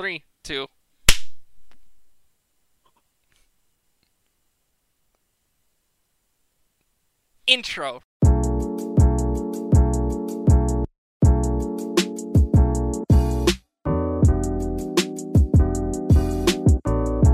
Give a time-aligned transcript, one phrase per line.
[0.00, 0.66] Three, two.
[7.46, 8.00] Intro.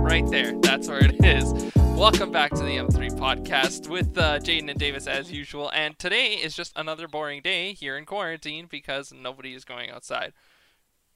[0.01, 0.59] Right there.
[0.61, 1.53] That's where it is.
[1.95, 5.71] Welcome back to the M3 podcast with uh, Jaden and Davis as usual.
[5.71, 10.33] And today is just another boring day here in quarantine because nobody is going outside.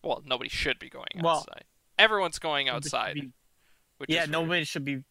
[0.03, 1.65] Well, nobody should be going Well, outside.
[1.99, 3.15] Everyone's going outside.
[3.15, 3.33] be-
[3.99, 5.05] Which yeah, nobody should be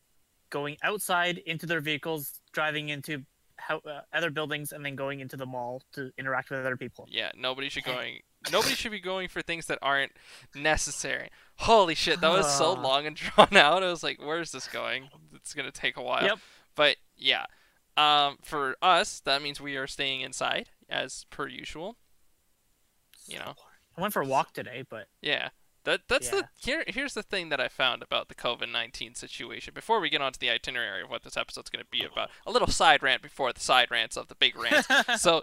[0.49, 3.23] going outside into their vehicles, driving into
[3.57, 7.05] how, uh, other buildings, and then going into the mall to interact with other people.
[7.09, 8.21] Yeah, nobody should going.
[8.51, 10.13] Nobody should be going for things that aren't
[10.55, 11.29] necessary.
[11.57, 12.81] Holy shit, that was so Ah.
[12.81, 13.83] long and drawn out.
[13.83, 15.09] I was like, "Where's this going?
[15.35, 16.39] It's gonna take a while." Yep.
[16.73, 17.45] But yeah,
[17.97, 21.97] um, for us, that means we are staying inside as per usual.
[23.27, 23.55] You know.
[23.99, 25.49] I went for a walk today, but Yeah.
[25.85, 26.41] That that's Yeah.
[26.41, 29.73] the here here's the thing that I found about the COVID nineteen situation.
[29.73, 32.67] Before we get onto the itinerary of what this episode's gonna be about, a little
[32.67, 34.85] side rant before the side rants of the big rant.
[35.19, 35.41] so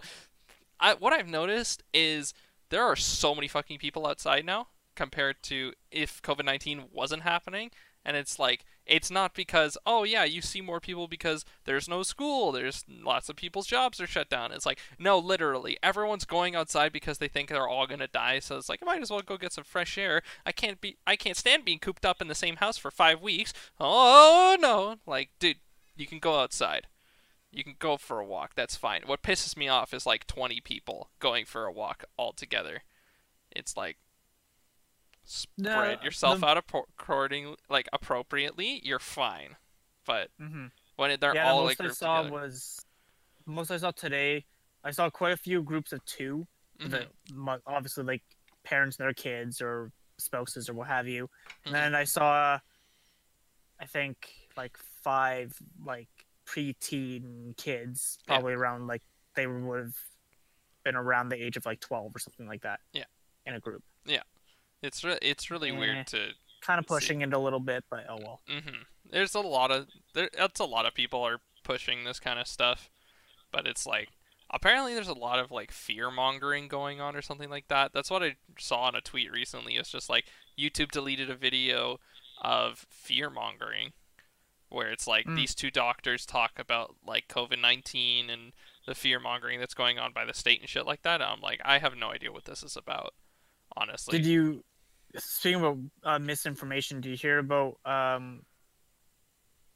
[0.79, 2.33] I what I've noticed is
[2.69, 7.71] there are so many fucking people outside now compared to if COVID-19 wasn't happening
[8.05, 12.03] and it's like it's not because oh yeah you see more people because there's no
[12.03, 16.55] school there's lots of people's jobs are shut down it's like no literally everyone's going
[16.55, 19.11] outside because they think they're all going to die so it's like I might as
[19.11, 22.21] well go get some fresh air I can't be I can't stand being cooped up
[22.21, 25.57] in the same house for 5 weeks oh no like dude
[25.95, 26.87] you can go outside
[27.51, 28.51] you can go for a walk.
[28.55, 29.03] That's fine.
[29.05, 32.83] What pisses me off is like 20 people going for a walk all together.
[33.51, 33.97] It's like
[35.57, 38.79] No, spread yourself the- out according like appropriately.
[38.85, 39.57] You're fine.
[40.05, 40.71] But Mhm.
[40.95, 42.85] when it, they're yeah, all the like most I saw together, was
[43.45, 44.45] most I saw today.
[44.83, 46.47] I saw quite a few groups of 2
[46.79, 46.89] Mhm.
[46.91, 48.23] the obviously like
[48.63, 51.29] parents and their kids or spouses or what have you.
[51.65, 51.77] And Mhm.
[51.77, 52.59] then I saw,
[53.79, 56.09] I think like five like
[56.45, 58.25] preteen kids, Yeah.
[58.35, 59.03] probably around like
[59.35, 59.95] they would have
[60.83, 62.79] been around the age of like twelve or something like that.
[62.93, 63.05] Yeah.
[63.45, 63.81] in a group,
[64.81, 65.77] it's re- it's really Eh.
[65.77, 66.29] weird to.
[66.61, 66.87] kind of See.
[66.95, 68.41] pushing it a little bit, but oh well.
[68.47, 70.29] hmm There's a lot of there.
[70.37, 72.89] That's a lot of people are pushing this kind of stuff,
[73.51, 74.09] but it's like
[74.49, 77.91] apparently there's a lot of like fear mongering going on or something like that.
[77.93, 79.75] That's what I saw on a tweet recently.
[79.75, 80.25] It's just like
[80.57, 81.99] YouTube deleted a video
[82.41, 83.93] of fear mongering,
[84.69, 85.35] where it's like Mm.
[85.35, 88.51] these two doctors talk about like COVID nineteen and
[88.85, 91.21] the fear mongering that's going on by the state and shit like that.
[91.21, 93.13] I'm like, I have no idea what this is about,
[93.75, 94.17] honestly.
[94.17, 94.63] Did you?
[95.17, 97.77] Speaking about uh, misinformation, do you hear about?
[97.85, 98.41] Um,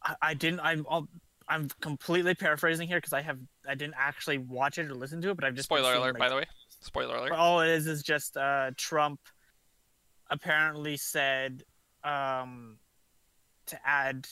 [0.04, 0.60] I, I didn't.
[0.62, 0.86] I'm.
[0.90, 1.08] I'll,
[1.48, 3.40] I'm completely paraphrasing here because I have.
[3.68, 5.66] I didn't actually watch it or listen to it, but I've just.
[5.66, 6.46] Spoiler seeing, alert, like, by the way.
[6.82, 7.32] Spoiler alert.
[7.34, 9.20] all it is is just uh, Trump
[10.30, 11.64] apparently said
[12.04, 12.78] um,
[13.68, 14.28] to add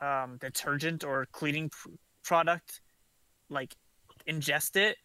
[0.00, 1.88] um, detergent or cleaning pr-
[2.22, 2.80] product,
[3.50, 3.74] like
[4.28, 4.96] ingest it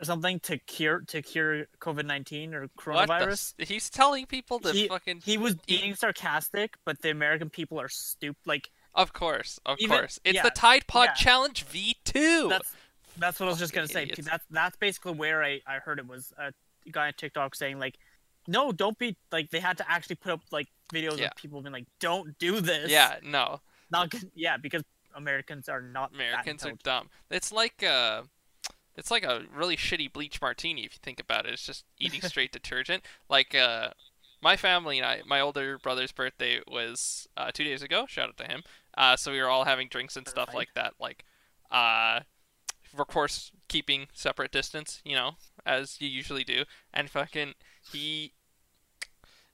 [0.00, 3.54] or something to cure to cure COVID nineteen or What the coronavirus.
[3.68, 5.22] He's telling people to He- fucking.
[5.24, 8.36] He was being sarcastic, but the American people are stupid.
[8.46, 10.18] Like Of course, of Even- course.
[10.24, 11.14] It's yeah, the Tide Pod yeah.
[11.14, 12.48] Challenge V2.
[12.48, 12.72] that's
[13.18, 14.22] that's what I was just gonna Fucking say.
[14.22, 16.52] That's that's basically where I I heard it was a
[16.90, 17.96] guy on TikTok saying like,
[18.48, 21.26] no, don't be like they had to actually put up like videos Yeah.
[21.26, 22.90] of people being like, don't do this.
[22.90, 23.60] yeah, no.
[23.90, 24.82] not yeah because
[25.14, 27.10] Americans are not Americans are dumb.
[27.30, 28.22] It's like uh
[29.00, 31.54] it's like a really shitty bleach martini if you think about it.
[31.54, 33.02] It's just eating straight detergent.
[33.28, 33.88] Like uh
[34.42, 38.04] my family and I my older brother's birthday was uh 2 days ago.
[38.06, 38.62] Shout out to him.
[38.96, 41.24] Uh so we were all having drinks and stuff like that like
[41.70, 42.20] uh
[42.98, 45.32] of course keeping separate distance, you know,
[45.64, 46.64] as you usually do.
[46.92, 47.54] And fucking
[47.92, 48.34] he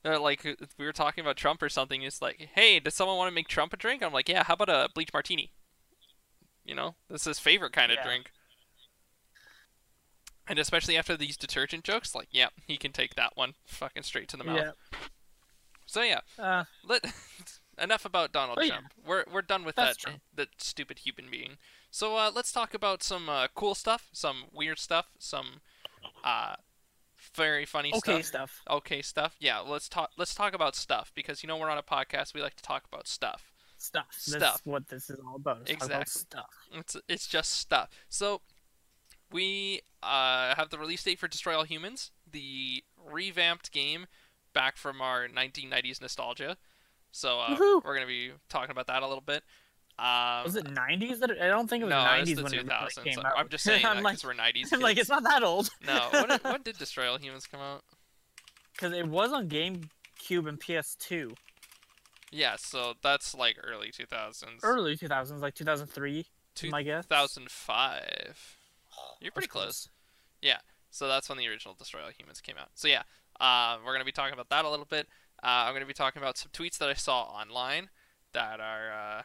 [0.04, 0.44] uh, like
[0.78, 2.02] we were talking about Trump or something.
[2.02, 4.02] It's like, hey, does someone want to make Trump a drink?
[4.02, 4.44] I'm like, yeah.
[4.44, 5.50] How about a bleach martini?
[6.64, 8.04] You know, that's his favorite kind of Yeah.
[8.04, 8.30] drink.
[10.48, 14.28] And especially after these detergent jokes, like, yeah, he can take that one fucking straight
[14.28, 14.60] to the mouth.
[14.92, 14.98] Yeah.
[15.86, 17.04] So yeah, Uh, let
[17.78, 18.70] enough about Donald Oh, yeah.
[18.74, 18.86] Trump.
[19.06, 20.20] We're we're done with That's that true.
[20.34, 21.58] that stupid human being.
[21.90, 25.60] So uh, let's talk about some uh, cool stuff, some weird stuff, some
[26.24, 26.56] uh,
[27.34, 28.62] very funny okay stuff stuff.
[28.70, 31.82] okay stuff yeah let's talk let's talk about stuff because you know we're on a
[31.82, 34.06] podcast we like to talk about stuff Stuff.
[34.10, 34.60] That's Stuff.
[34.64, 35.68] what this is all about.
[35.68, 36.20] It's all about Exactly.
[36.20, 36.46] stuff.
[36.72, 38.40] it's it's just stuff so
[39.32, 44.06] we uh, have the release date for destroy all humans the revamped game
[44.52, 46.56] back from our 1990s nostalgia
[47.12, 49.42] so uh, we're gonna be talking about that a little bit
[49.98, 51.20] um, Was it nineties?
[51.20, 53.18] That I don't think it was no nineties it's the when it first 2000s came
[53.18, 53.32] I'm- out.
[53.38, 55.70] i'm just saying that I'm like, we're 90s I'm like, it's not that old.
[55.86, 57.82] no when did, when did destroy all humans come out
[58.72, 59.88] because it was on GameCube.
[60.18, 61.34] GameCube and PS2.
[62.30, 64.44] Yeah, so that's like early 2000s.
[64.62, 66.26] Early 2000s, like 2003,
[66.70, 67.06] my guess.
[67.06, 68.55] 2005.
[69.20, 69.88] You're pretty That's close.
[70.42, 70.58] Yeah.
[70.90, 72.70] So that's when the original Destroy All Humans came out.
[72.74, 73.02] So yeah,
[73.40, 75.06] uh, we're gonna be talking about that a little bit.
[75.42, 77.90] Uh, I'm gonna be talking about some tweets that I saw online
[78.32, 79.22] that are uh,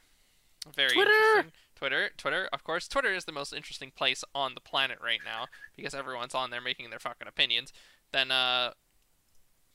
[0.76, 1.12] very Twitter!
[1.12, 1.52] interesting.
[1.76, 2.88] Twitter, Twitter, of course.
[2.88, 6.62] Twitter is the most interesting place on the planet right now because everyone's on there
[6.62, 7.74] making their fucking opinions.
[8.12, 8.74] Then uh,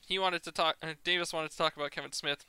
[0.07, 0.77] he wanted to talk.
[0.83, 2.45] Uh, Davis wanted to talk about Kevin Smith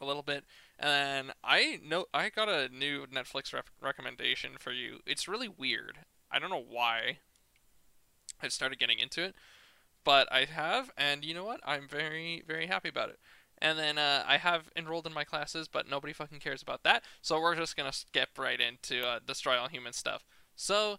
[0.00, 0.44] a little bit,
[0.78, 4.98] and I know I got a new Netflix rep- recommendation for you.
[5.06, 5.98] It's really weird.
[6.30, 7.18] I don't know why.
[8.42, 9.34] I started getting into it,
[10.04, 11.60] but I have, and you know what?
[11.64, 13.18] I'm very, very happy about it.
[13.58, 17.02] And then uh, I have enrolled in my classes, but nobody fucking cares about that.
[17.22, 20.26] So we're just gonna skip right into uh, Destroy All Humans stuff.
[20.54, 20.98] So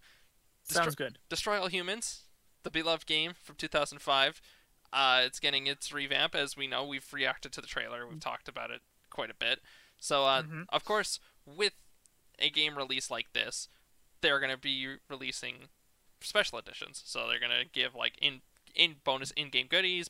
[0.63, 1.19] Sounds good.
[1.29, 2.21] Destroy All Humans,
[2.63, 4.41] the beloved game from 2005.
[4.91, 6.83] Uh, it's getting its revamp, as we know.
[6.85, 8.07] We've reacted to the trailer.
[8.07, 8.81] We've talked about it
[9.11, 9.59] quite a bit.
[9.99, 10.65] So, uh, Mhm.
[10.69, 11.73] of course, with
[12.39, 13.69] a game release like this,
[14.21, 15.69] they're going to be releasing
[16.21, 17.01] special editions.
[17.05, 18.41] So they're going to give like in
[18.75, 20.09] in bonus in-game goodies,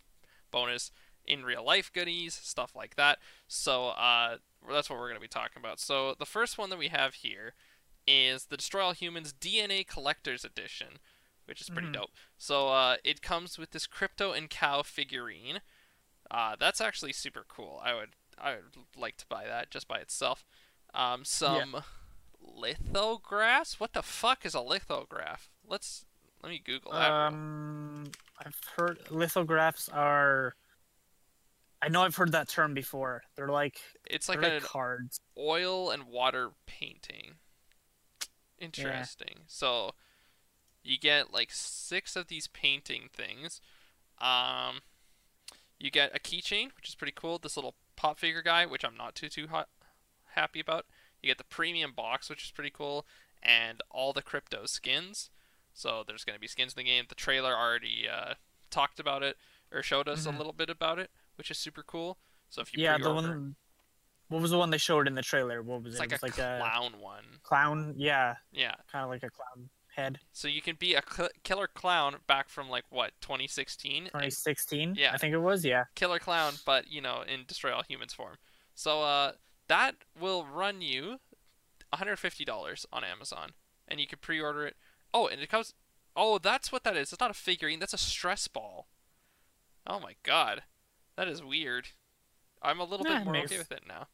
[0.51, 0.92] bonus
[1.25, 3.19] in real life goodies, stuff like that.
[3.48, 4.38] So uh,
[4.71, 5.80] that's what we're going to be talking about.
[5.80, 7.54] So the first one that we have here
[8.07, 11.00] is the Destroy All Humans DNA Collector's Edition,
[11.45, 11.94] which is pretty Mhm.
[11.94, 12.12] dope.
[12.38, 15.59] So uh, it comes with this Crypto and Cow figurine.
[16.31, 17.81] Uh, that's actually super cool.
[17.83, 20.45] I would I would like to buy that just by itself.
[20.94, 21.83] Um, some
[22.56, 23.80] lithographs.
[23.80, 25.50] What the fuck is a lithograph?
[25.68, 26.06] Let's
[26.44, 27.12] let me Google that.
[27.12, 28.12] Um,
[28.44, 30.56] I've heard lithographs are.
[31.82, 33.24] I know I've heard that term before.
[33.36, 33.80] They're like
[34.10, 35.20] it's like like cards.
[35.38, 37.36] oil and water painting.
[38.60, 39.42] Interesting.
[39.48, 39.92] So
[40.84, 43.62] you get like six of these painting things.
[44.20, 44.82] Um,
[45.80, 47.38] you get a keychain, which is pretty cool.
[47.38, 49.70] This little pop figure guy, which I'm not too too hot,
[50.34, 50.86] happy about.
[51.22, 53.06] You get the premium box, which is pretty cool,
[53.42, 55.30] and all the crypto skins.
[55.74, 57.06] So there's going to be skins in the game.
[57.08, 58.34] The trailer already uh,
[58.72, 59.38] talked about it
[59.72, 60.34] or showed us Mhm.
[60.34, 62.18] a little bit about it, which is super cool.
[62.50, 63.56] So if you Yeah, the one.
[64.30, 65.62] What was the one they showed in the trailer?
[65.64, 66.04] What was it's it?
[66.04, 67.25] like it was a like a clown one.
[67.44, 67.94] clown.
[67.98, 68.75] Yeah, Yeah.
[68.92, 70.19] kind of like a clown head.
[70.34, 74.96] So you can be a cl- killer clown back from like what 2016, and 2016.
[74.96, 75.14] Yeah.
[75.14, 75.64] I think it was.
[75.64, 75.86] Yeah.
[75.96, 78.38] killer clown, but you know in destroy all humans form.
[78.75, 79.34] So uh,
[79.68, 81.19] that will run you
[81.90, 83.52] 150 dollars on Amazon,
[83.88, 84.75] and you can pre-order it.
[85.14, 85.74] Oh, and it comes.
[86.16, 87.12] Oh, that's what that is.
[87.14, 87.80] It's not a figurine.
[87.80, 88.88] That's a stress ball.
[89.86, 90.64] Oh my god,
[91.16, 91.90] that is weird.
[92.62, 94.08] I'm a little Yeah, bit more makes- okay with it now.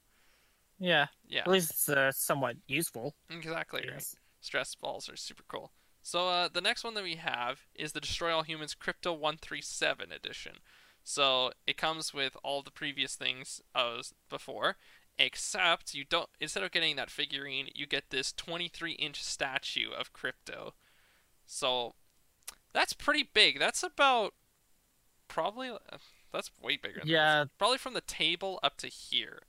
[0.79, 1.07] Yeah.
[1.27, 3.15] Yeah, At least it's uh, somewhat useful.
[3.29, 4.05] exactly right.
[4.41, 5.71] Stress balls are super cool.
[6.01, 10.11] So uh, the next one that we have is the Destroy All Humans Crypto 137
[10.11, 10.55] edition.
[11.05, 14.75] So it comes with all the previous things as before,
[15.17, 16.29] except you don't.
[16.39, 20.73] Instead of getting that figurine, you get this 23-inch statue of Crypto.
[21.45, 21.93] So
[22.73, 23.59] that's pretty big.
[23.59, 24.33] That's about
[25.27, 25.97] probably uh,
[26.31, 26.99] that's way bigger.
[26.99, 27.43] Than Yeah.
[27.43, 27.53] this.
[27.57, 29.39] probably from the table up to here.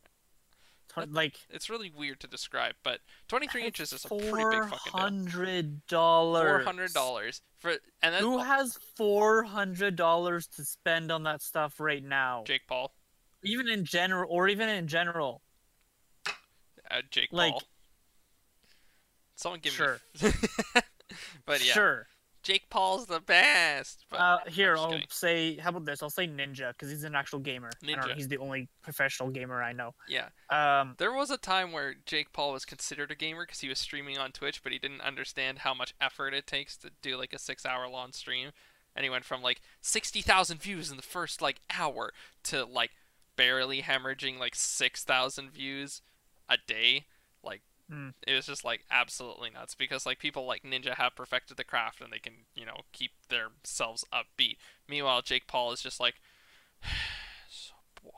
[1.11, 5.85] Like It's really weird to describe, but 23 inches is a pretty big fucking hundred
[5.89, 6.43] dollars.
[6.45, 11.43] Four hundred dollars for and then Who has four hundred dollars to spend on that
[11.43, 12.45] stuff right now?
[12.47, 12.95] Jake Paul,
[13.43, 15.43] Even in general, or even in general.
[16.95, 17.63] Uh, Jake Like- Paul.
[19.37, 19.77] Someone give me.
[19.77, 20.01] Sure.
[20.23, 20.31] me.
[21.47, 22.07] but yeah, Sure.
[22.43, 24.05] Jake Paul's the best.
[24.11, 25.07] But Uh, here, I'll kidding.
[25.11, 25.57] say.
[25.57, 26.03] How about this?
[26.03, 27.71] I'll say Ninja because he's an actual gamer.
[27.83, 28.15] I don't know, Ninja.
[28.17, 29.95] he's the only professional gamer I know.
[30.09, 33.69] Yeah, Um, there was a time where Jake Paul was considered a gamer because he
[33.69, 37.17] was streaming on Twitch, but he didn't understand how much effort it takes to do
[37.17, 38.51] like a six-hour-long stream,
[38.95, 42.13] and he went from like sixty thousand views in the first like hour
[42.45, 42.91] to like
[43.37, 46.03] barely hemorrhaging like six thousand views
[46.49, 47.07] a day.
[47.43, 48.11] Like Hmm.
[48.27, 52.01] it was just like absolutely nuts because like people like Ninja have perfected the craft
[52.01, 54.57] and they can you know keep themselves upbeat.
[54.89, 56.15] Meanwhile, Jake Paul is just like
[57.51, 58.13] so bored.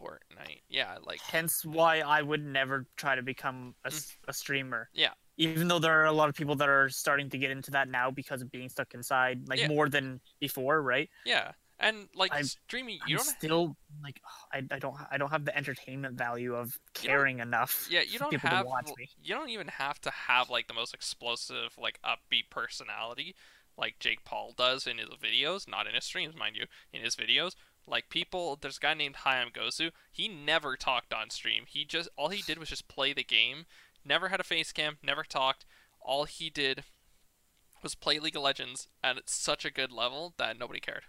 [0.00, 3.92] Fortnite, yeah, like hence why I would never try to become a
[4.28, 4.88] a streamer.
[4.94, 4.98] Mm.
[4.98, 5.10] Yeah.
[5.38, 7.88] Even though there are a lot of people that are starting to get into that
[7.88, 9.68] now because of being stuck inside, like Yeah.
[9.68, 11.08] more than before, right?
[11.24, 11.52] yeah,
[11.82, 14.20] and like I'm- streaming, I'm you don't still like
[14.52, 17.88] I, I don't I don't have the entertainment value of caring enough.
[17.90, 19.08] Yeah, you don't people have to watch me.
[19.22, 23.34] you don't even have to have like the most explosive, like upbeat personality
[23.76, 27.16] like Jake Paul does in his videos, not in his streams, mind you, in his
[27.16, 27.54] videos.
[27.86, 31.64] Like people there's a guy named Hayam Gozu, he never talked on stream.
[31.66, 33.66] He just all he did was just play the game,
[34.04, 35.64] never had a face cam, never talked.
[36.00, 36.84] All he did
[37.82, 41.04] was play League of Legends at such a good level that nobody cared.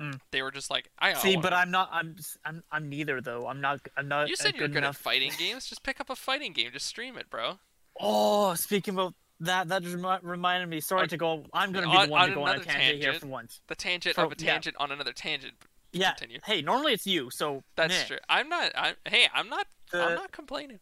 [0.00, 0.20] Mm.
[0.30, 1.88] They were just like, I See, but I'm not.
[1.90, 2.16] I'm.
[2.44, 2.62] I'm.
[2.70, 3.46] I'm neither though.
[3.46, 3.80] I'm not.
[3.96, 4.28] I'm not.
[4.28, 4.96] You said you're good enough.
[4.96, 5.66] at fighting games.
[5.66, 6.70] Just pick up a fighting game.
[6.72, 7.58] Just stream it, bro.
[7.98, 10.80] Oh, speaking about that, that just reminded me.
[10.80, 11.44] Sorry to go.
[11.52, 13.26] I'm gonna be on- the one on to go on a another tangent, here for
[13.26, 13.60] once.
[13.68, 14.52] The tangent So, of a yeah.
[14.52, 15.54] tangent on another tangent.
[15.92, 16.10] Yeah.
[16.12, 16.40] Continue.
[16.44, 17.30] Hey, normally it's you.
[17.30, 18.04] So That's meh.
[18.04, 18.18] true.
[18.28, 18.72] I'm not.
[18.74, 18.94] I'm.
[19.08, 19.66] Hey, I'm not.
[19.94, 20.80] I'm not complaining.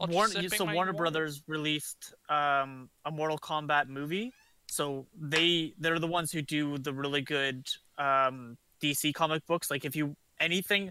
[0.00, 0.94] I'll Warner, so Warner.
[0.94, 4.32] Brothers released um, a Mortal Kombat movie.
[4.66, 7.66] So they they're the ones who do the really good
[8.00, 9.70] um, DC comic books.
[9.70, 10.90] Like if you anything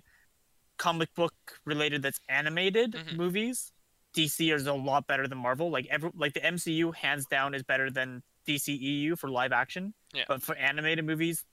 [0.78, 1.34] comic book
[1.66, 3.16] related that's animated Mhm.
[3.18, 3.72] movies,
[4.14, 5.70] DC is a lot better than Marvel.
[5.70, 9.94] Like every like the MCU hands down is better than DCEU for live action.
[10.14, 10.24] Yeah.
[10.28, 11.46] But for animated movies,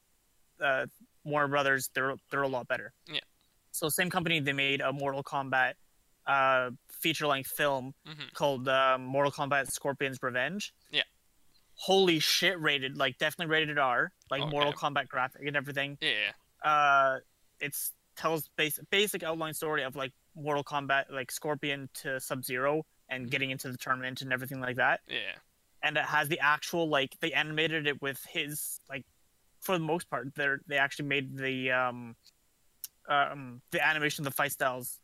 [0.60, 0.86] uh,
[1.24, 2.92] Warner Brothers they're they're a lot better.
[3.06, 3.20] Yeah.
[3.72, 5.74] So same company they made a Mortal Kombat
[6.26, 8.32] uh, feature length film Mhm.
[8.32, 10.72] called uh, Mortal Kombat Scorpion's Revenge.
[10.90, 11.02] Yeah.
[11.78, 14.50] Holy shit, rated like definitely rated R, like Okay.
[14.50, 15.98] Mortal Kombat graphic and everything.
[16.00, 16.32] Yeah.
[16.68, 17.18] Uh,
[17.60, 22.84] it's tells basic basic outline story of like Mortal Kombat, like Scorpion to Sub Zero,
[23.10, 25.00] and getting into the tournament and everything like that.
[25.06, 25.36] Yeah.
[25.82, 29.04] And it has the actual like they animated it with his like
[29.60, 32.16] for the most part they they actually made the um
[33.08, 34.98] um the animation of the fight styles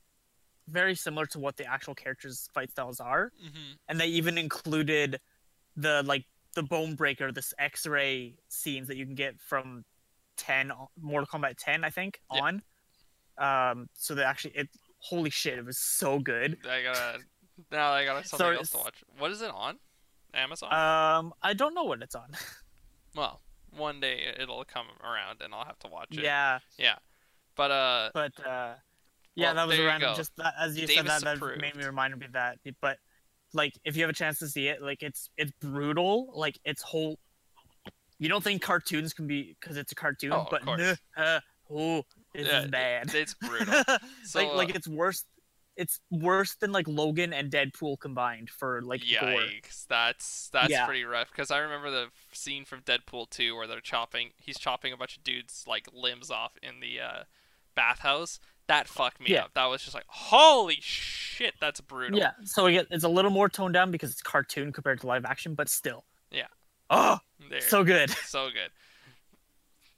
[0.69, 5.21] very similar to what the actual characters fight styles are hmm and they even included
[5.77, 6.25] the like
[6.55, 9.85] the bone breaker this x-ray scenes that you can get from
[10.37, 12.41] 10 mortal kombat 10 i think Yeah.
[12.43, 12.63] on
[13.39, 14.69] um so that actually it
[14.99, 17.19] holy shit it was so good I gotta.
[17.71, 19.05] Now I got something Sorry, else to watch.
[19.19, 19.79] What is it on?
[20.35, 20.73] Amazon.
[20.73, 22.29] um i don't know what it's on
[23.15, 23.41] well,
[23.77, 26.23] one day it'll come around and I'll have to watch it.
[26.25, 26.97] yeah Yeah.
[27.57, 28.75] But uh, but uh
[29.35, 31.39] yeah Well, that was there you a random just that, as you Davis said that,
[31.41, 32.99] that made me remind me of that but
[33.55, 36.83] like if you have a chance to see it like it's it's brutal like it's
[36.83, 37.19] whole
[38.19, 40.63] you don't think cartoons can be because it's a cartoon Oh, but
[41.17, 41.41] uh,
[41.71, 42.03] oh
[42.35, 43.75] this Yeah, is bad it's brutal.
[44.25, 45.25] So, like like uh, it's worse
[45.77, 49.87] it's worse than like logan and deadpool combined for like gore Yikes!
[49.89, 50.85] That's that's Yeah.
[50.85, 51.31] pretty rough.
[51.31, 54.31] Because I remember the scene from Deadpool 2 where they're chopping.
[54.37, 57.23] He's chopping a bunch of dudes like limbs off in the uh,
[57.75, 58.39] bathhouse.
[58.73, 59.45] That fucked me Yeah.
[59.45, 59.51] up.
[59.53, 62.19] That was just like, holy shit, that's brutal.
[62.19, 65.27] yeah so again it's a little more toned down because it's cartoon compared to live
[65.27, 66.47] action but still Yeah.
[66.89, 67.19] oh
[67.51, 67.61] There.
[67.61, 68.71] so good so good.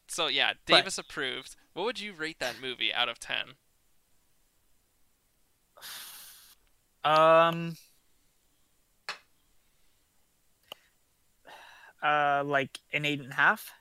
[0.09, 1.55] So yeah, But- Davis approved.
[1.73, 3.55] What would you rate that movie out of ten?
[7.05, 7.77] Um,
[12.03, 13.73] uh, like an eight and a half.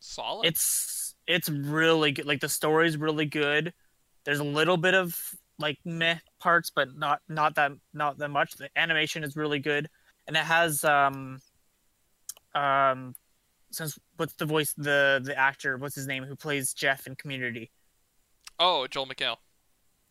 [0.00, 0.46] Solid.
[0.46, 2.26] It's it's really good.
[2.26, 3.72] Like the story's really good.
[4.24, 5.16] There's a little bit of
[5.58, 8.52] like meh parts, but not not that not that much.
[8.56, 9.88] The animation is really good,
[10.26, 11.40] and it has um
[12.54, 13.14] um
[13.70, 17.70] since what's the voice the the actor what's his name who plays Jeff in Community.
[18.58, 19.36] oh, Joel McHale.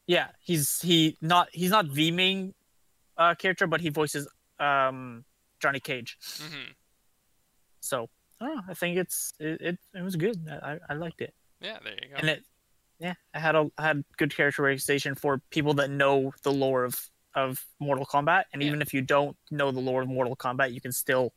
[0.08, 2.54] Yeah, he's he not he's not the main
[3.18, 4.28] uh, character, but he voices
[4.60, 5.24] um
[5.62, 6.18] Johnny Cage.
[6.40, 6.72] hmm
[7.82, 8.62] So I don't know.
[8.68, 10.38] I think it's it it, it was good.
[10.50, 12.16] I, I I liked it, Yeah, there you go.
[12.18, 12.44] and it
[13.02, 17.10] yeah, I had a I had good characterization for people that know the lore of
[17.34, 18.68] of Mortal Kombat, and Yeah.
[18.68, 21.34] even if you don't know the lore of Mortal Kombat, you can still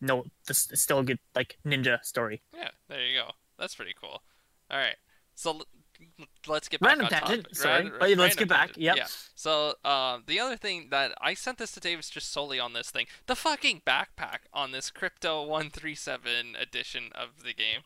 [0.00, 2.42] know this is still a good like ninja story.
[2.54, 3.30] Yeah, there you go.
[3.58, 4.22] That's pretty cool.
[4.70, 4.96] All right,
[5.34, 5.62] so
[6.46, 7.56] let's get back Random on tangent, topic.
[7.56, 8.96] sorry, but let's get back, yep.
[8.96, 9.06] Yeah.
[9.34, 12.90] So um, the other thing that I sent this to Davis just solely on this
[12.90, 17.80] thing, the fucking backpack on this Crypto One Three Seven edition of the game.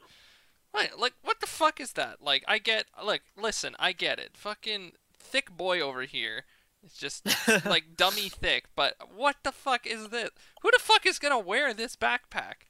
[0.96, 2.22] Like, what the fuck is that?
[2.22, 4.30] Like, I get, look, listen, I get it.
[4.34, 6.44] Fucking thick boy over here.
[6.82, 7.26] It's just
[7.66, 10.30] like dummy thick, but what the fuck is this?
[10.62, 12.68] Who the fuck is gonna wear this backpack?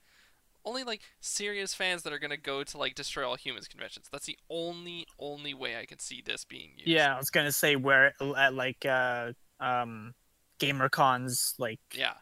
[0.64, 4.08] Only like serious fans that are gonna go to like Destroy All Humans conventions.
[4.10, 6.88] That's the only only way I can see this being used.
[6.88, 10.14] Yeah, I was gonna say where at like uh um
[10.58, 12.14] gamer cons like Yeah.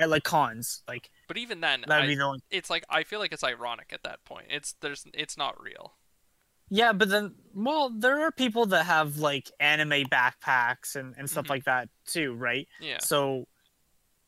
[0.00, 3.44] I like cons like But even then, I, the it's like I feel like it's
[3.44, 4.46] ironic at that point.
[4.50, 5.94] It's there's it's not real.
[6.68, 11.46] Yeah, but then, well, there are people that have like anime backpacks and, and stuff
[11.46, 11.50] Mhm.
[11.50, 12.66] like that too, right?
[12.80, 12.98] Yeah.
[12.98, 13.46] So,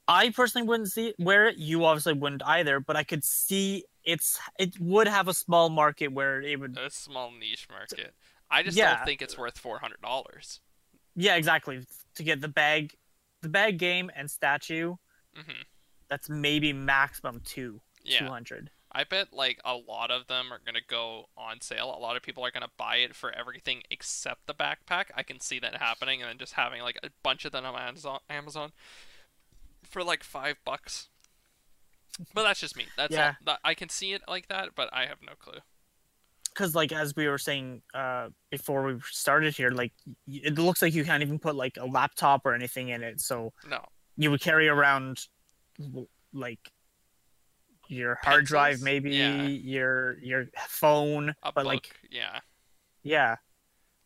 [0.07, 1.57] I personally wouldn't see wear it.
[1.59, 6.09] You obviously wouldn't either, but I could see it's it would have a small market
[6.13, 6.79] where it would.
[6.79, 8.15] A small niche market.
[8.51, 8.97] I just Yeah.
[8.97, 10.61] don't think it's worth four hundred dollars.
[11.17, 11.85] Yeah, exactly.
[12.15, 12.95] To get the bag,
[13.43, 14.95] the bag game and statue,
[15.47, 15.63] hmm
[16.09, 18.29] that's maybe maximum two two Yeah.
[18.29, 18.71] hundred.
[18.91, 21.95] I bet like a lot of them are gonna go on sale.
[21.95, 25.07] A lot of people are gonna buy it for everything except the backpack.
[25.15, 27.75] I can see that happening, and then just having like a bunch of them on
[27.79, 28.73] Amazon, Amazon
[29.83, 31.09] for like five bucks.
[32.35, 32.87] But that's just me.
[32.97, 33.35] That's Yeah.
[33.47, 35.61] all, I can see it like that, but I have no clue.
[36.55, 39.93] because like as we were saying uh before we started here, like
[40.27, 43.21] it looks like you can't even put like a laptop or anything in it.
[43.21, 43.85] So No.
[44.19, 45.27] You would carry around
[46.35, 46.71] like
[47.89, 49.43] your hard drive, maybe Yeah.
[49.47, 51.65] your your phone, A but book.
[51.65, 52.41] like yeah.
[53.03, 53.37] yeah,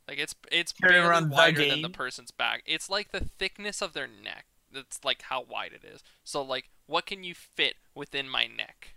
[0.06, 2.62] Like it's it's Carry barely around the than the person's back.
[2.66, 4.46] It's like the thickness of their neck.
[4.70, 6.02] That's like how wide it is.
[6.24, 8.94] So like, what can you fit within my neck?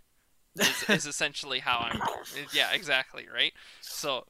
[0.58, 2.00] Is, is essentially how I'm.
[2.52, 3.52] Yeah, exactly right.
[3.80, 4.24] So,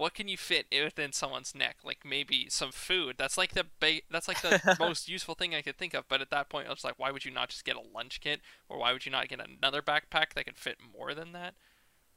[0.00, 1.76] what can you fit within someone's neck?
[1.84, 3.16] Like maybe some food.
[3.18, 6.08] That's like the ba- That's like the most useful thing I could think of.
[6.08, 8.20] But at that point, I was like, why would you not just get a lunch
[8.20, 11.54] kit, or why would you not get another backpack that can fit more than that?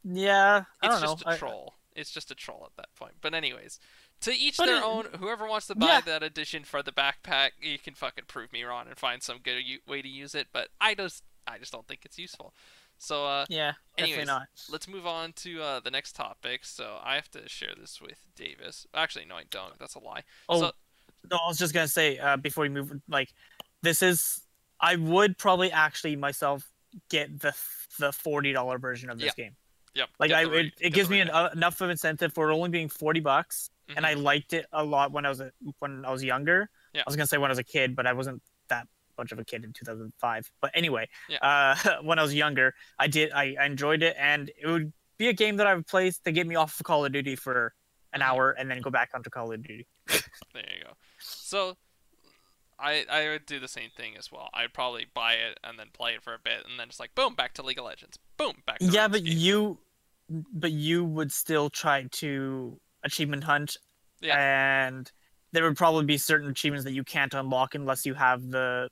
[0.03, 0.63] yeah.
[0.81, 1.31] I It's just know.
[1.31, 1.73] a I- troll.
[1.95, 3.13] It's just a troll at that point.
[3.21, 3.79] But anyways,
[4.21, 5.05] to each But their it- own.
[5.19, 6.01] Whoever wants to buy Yeah.
[6.01, 9.61] that edition for the backpack, you can fucking prove me wrong and find some good
[9.63, 10.47] u- way to use it.
[10.51, 12.53] But I just, I just don't think it's useful.
[12.97, 14.47] So uh, yeah, anyways, not.
[14.71, 16.63] let's move on to uh, the next topic.
[16.63, 18.87] So I have to share this with Davis.
[18.93, 19.77] Actually, no, I don't.
[19.79, 20.23] That's a lie.
[20.47, 20.71] Oh, so-
[21.29, 23.33] no, I was just gonna say uh, before we move, like,
[23.81, 24.41] this is
[24.79, 26.69] I would probably actually myself
[27.09, 27.53] get the
[27.99, 29.55] the forty dollar version of this game.
[29.95, 30.09] Yep.
[30.19, 32.69] Like, get I it, it gives me an, uh, enough of incentive for it only
[32.69, 34.23] being forty bucks, and I Mhm.
[34.23, 36.69] liked it a lot when I was a, when I was younger.
[36.93, 37.01] Yeah.
[37.01, 39.39] I was gonna say when I was a kid, but I wasn't that much of
[39.39, 40.51] a kid in 2005.
[40.61, 41.37] But anyway, Yeah.
[41.41, 45.29] uh, when I was younger, I did I, I enjoyed it, and it would be
[45.29, 47.73] a game that I would play to get me off of Call of Duty for
[48.13, 48.25] an Mhm.
[48.25, 49.87] hour, and then go back onto Call of Duty.
[50.53, 50.93] There you go.
[51.19, 51.77] So,
[52.79, 54.49] I I would do the same thing as well.
[54.53, 57.15] I'd probably buy it and then play it for a bit, and then just like
[57.15, 58.17] boom, back to League of Legends.
[58.37, 58.79] Boom, back.
[58.79, 59.39] To yeah but RuneScape.
[59.39, 59.79] you
[60.29, 63.77] but you would still try to achievement hunt
[64.23, 65.11] and
[65.51, 68.89] there would probably be certain achievements that you can't unlock unless you have the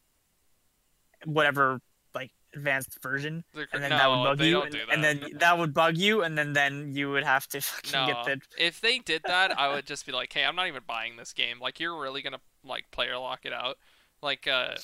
[1.26, 1.82] whatever
[2.14, 5.58] like advanced version They're- and then no, that would bug you and, and then that
[5.58, 8.26] would bug you and then then you would have to fucking no, get
[8.58, 11.16] the if they did that, I would just be like, hey, I'm not even buying
[11.16, 11.60] this game.
[11.62, 13.78] Like, you're really gonna like player lock it out.
[14.22, 14.76] Like, uh,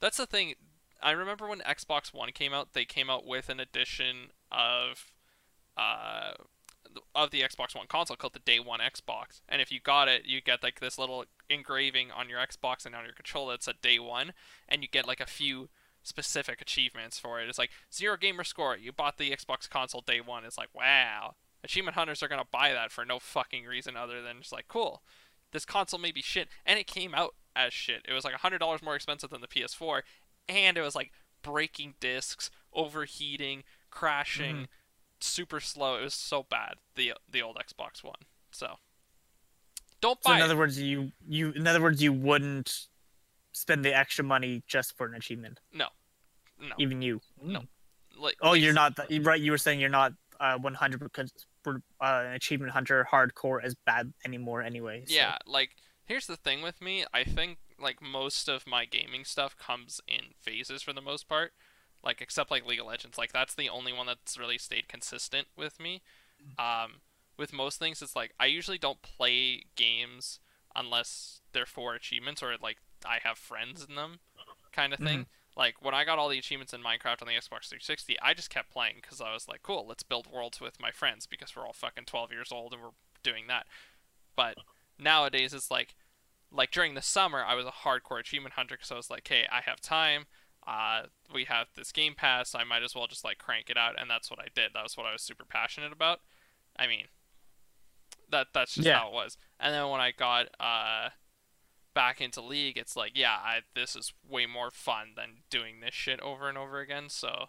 [0.00, 0.54] that's the thing.
[1.02, 5.12] I remember when Xbox One came out, they came out with an edition of,
[5.76, 6.32] uh,
[7.14, 9.42] of the Xbox One console called the Day One Xbox.
[9.48, 12.94] And if you got it, you get like this little engraving on your Xbox and
[12.94, 14.32] on your controller that said Day One,
[14.68, 15.68] and you get like a few
[16.02, 17.48] specific achievements for it.
[17.48, 18.76] It's like zero gamer score.
[18.76, 20.44] You bought the Xbox console day one.
[20.44, 24.38] It's like wow, achievement hunters are gonna buy that for no fucking reason other than
[24.40, 25.02] just like cool.
[25.52, 28.02] This console may be shit, and it came out as shit.
[28.08, 30.02] It was like hundred dollars more expensive than the PS4,
[30.48, 31.10] and it was like
[31.42, 34.68] breaking discs, overheating, crashing, Mhm.
[35.20, 35.96] super slow.
[35.98, 36.74] It was so bad.
[36.94, 38.20] The the old Xbox One.
[38.52, 38.78] So
[40.00, 40.30] don't buy.
[40.30, 40.44] so in it.
[40.44, 42.86] other words you you in other words you wouldn't
[43.52, 45.86] spend the extra money just for an achievement No,
[46.60, 47.64] no, even you No.
[48.18, 51.32] like oh you're not the, right you were saying you're not uh 100 because
[51.66, 55.70] uh, an achievement hunter hardcore as bad anymore anyway so- Yeah, like
[56.04, 57.04] here's the thing with me.
[57.14, 61.52] I think like most of my gaming stuff comes in phases for the most part.
[62.02, 65.48] Like except like League of Legends, like that's the only one that's really stayed consistent
[65.56, 66.00] with me.
[66.58, 67.02] Um,
[67.36, 70.40] with most things, it's like I usually don't play games
[70.74, 74.20] unless they're for achievements or like I have friends in them,
[74.72, 75.26] kind of thing.
[75.56, 78.50] Like when I got all the achievements in Minecraft on the Xbox 360, I just
[78.50, 81.66] kept playing because I was like, cool, let's build worlds with my friends because we're
[81.66, 82.90] all fucking 12 years old and we're
[83.22, 83.66] doing that.
[84.36, 84.56] But
[84.98, 85.94] nowadays it's like
[86.52, 89.46] like during the summer i was a hardcore achievement hunter because i was like hey
[89.50, 90.26] i have time.
[90.66, 92.54] Uh, we have this game pass.
[92.54, 93.94] I might as well just like crank it out.
[93.98, 94.72] And that's what i did.
[94.74, 96.20] That was what i was super passionate about.
[96.78, 97.06] I mean
[98.30, 98.98] that that's just Yeah.
[98.98, 99.36] how it was.
[99.58, 101.10] And then when i got uh,
[102.00, 105.94] back into league it's like yeah I, this is way more fun than doing this
[105.94, 107.46] shit over and over again so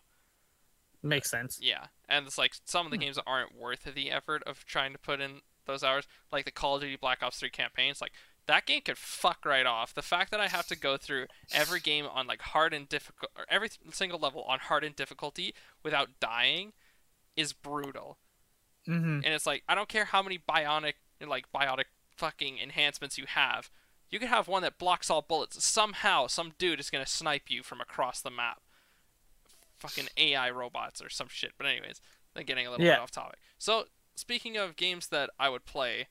[1.03, 3.01] makes sense yeah, and it's like some of the Hmm.
[3.03, 6.05] games aren't worth the effort of trying to put in those hours.
[6.31, 8.11] Like the Call of Duty Black Ops 3 campaigns, like
[8.47, 9.93] that game could fuck right off.
[9.93, 13.31] The fact that I have to go through every game on like hard and difficult,
[13.37, 16.73] or every single level on hard and difficulty without dying,
[17.35, 18.17] is brutal.
[18.87, 19.21] mm-hmm.
[19.23, 21.85] And it's like I don't care how many bionic, like biotic
[22.15, 23.71] fucking enhancements you have.
[24.11, 25.63] You could have one that blocks all bullets.
[25.63, 28.61] Somehow, some dude is gonna snipe you from across the map.
[29.79, 31.53] Fucking AI robots or some shit.
[31.57, 32.01] But anyways,
[32.33, 32.95] then getting a little Yeah.
[32.95, 33.39] bit off topic.
[33.57, 36.07] So speaking of games that I would play,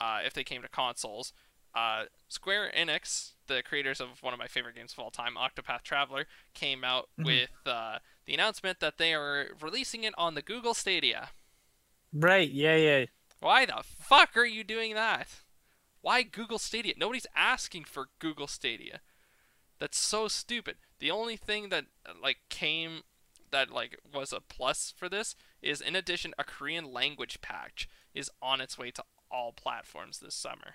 [0.00, 1.32] uh, if they came to consoles,
[1.74, 5.82] uh, Square Enix, the creators of one of my favorite games of all time, Octopath
[5.82, 7.24] Traveler, came out Mhm.
[7.26, 11.30] with uh, the announcement that they are releasing it on the Google Stadia.
[12.12, 13.04] right yeah yeah
[13.40, 15.28] Why the fuck are you doing that?
[16.04, 16.92] Why Google Stadia?
[16.98, 19.00] Nobody's asking for Google Stadia.
[19.78, 20.76] That's so stupid.
[20.98, 23.04] The only thing that uh, like came
[23.50, 28.30] that like was a plus for this is in addition a Korean language patch is
[28.42, 30.74] on its way to all platforms this summer.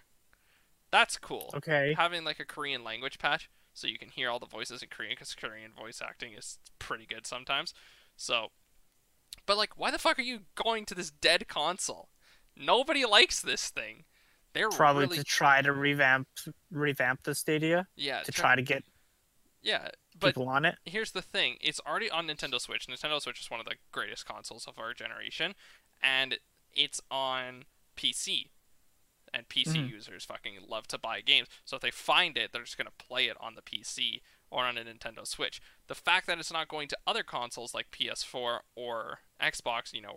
[0.89, 1.51] That's cool.
[1.53, 1.93] Okay.
[1.95, 5.11] Having like a Korean language patch so you can hear all the voices in Korean
[5.11, 7.75] because Korean voice acting is pretty good sometimes.
[8.17, 8.47] So,
[9.45, 12.09] but like, why the fuck are you going to this dead console?
[12.57, 14.05] Nobody likes this thing.
[14.53, 16.27] They're Probably really to try to revamp
[16.71, 18.83] revamp the Stadia yeah to try to get
[19.61, 19.89] yeah.
[20.17, 20.75] But people on it.
[20.85, 22.87] here's the thing: it's already on Nintendo Switch.
[22.87, 25.55] Nintendo Switch is one of the greatest consoles of our generation,
[26.01, 26.37] and
[26.73, 28.49] it's on PC.
[29.31, 29.89] And PC Mhm.
[29.89, 33.27] users fucking love to buy games, so if they find it, they're just gonna play
[33.27, 35.61] it on the PC or on a Nintendo Switch.
[35.87, 40.11] The fact that it's not going to other consoles like PS4 or Xbox, you know,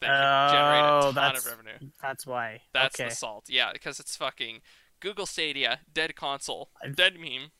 [0.00, 1.90] where they can generate a Oh, ton of that's- revenue.
[2.02, 2.62] That's why.
[2.72, 3.08] That's okay.
[3.08, 3.46] the salt.
[3.48, 4.60] Yeah, because it's fucking
[5.00, 7.50] Google Stadia, dead console, dead meme.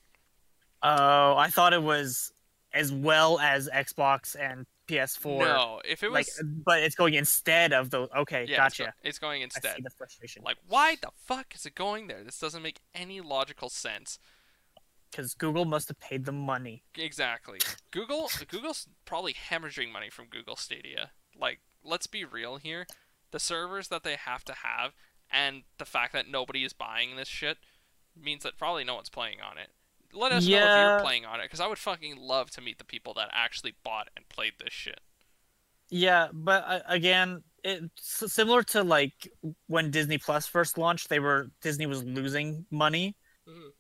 [0.82, 2.32] Oh, I thought it was
[2.72, 5.38] as well as Xbox and PS4.
[5.40, 8.02] no, if it was, like, but it's going instead of the.
[8.16, 8.84] Okay, yeah, it's, gotcha.
[8.84, 9.72] go- it's going instead.
[9.72, 10.42] I see the frustration.
[10.44, 12.22] Like, why the fuck is it going there?
[12.22, 14.18] This doesn't make any logical sense.
[15.10, 16.82] Because Google must have paid them money.
[16.96, 17.58] Exactly.
[17.90, 21.12] Google, Google's probably hemorrhaging money from Google Stadia.
[21.38, 22.86] Like, let's be real here.
[23.30, 24.92] The servers that they have to have,
[25.30, 27.58] and the fact that nobody is buying this shit,
[28.14, 29.68] means that probably no one's playing on it.
[30.12, 32.78] Let us know if you're playing on it, because I would fucking love to meet
[32.78, 35.00] the people that actually bought and played this shit.
[35.90, 39.28] Yeah, but uh, again, it's similar to like
[39.66, 41.08] when Disney Plus first launched.
[41.08, 43.16] They were Disney was losing money,
[43.48, 43.70] Mhm.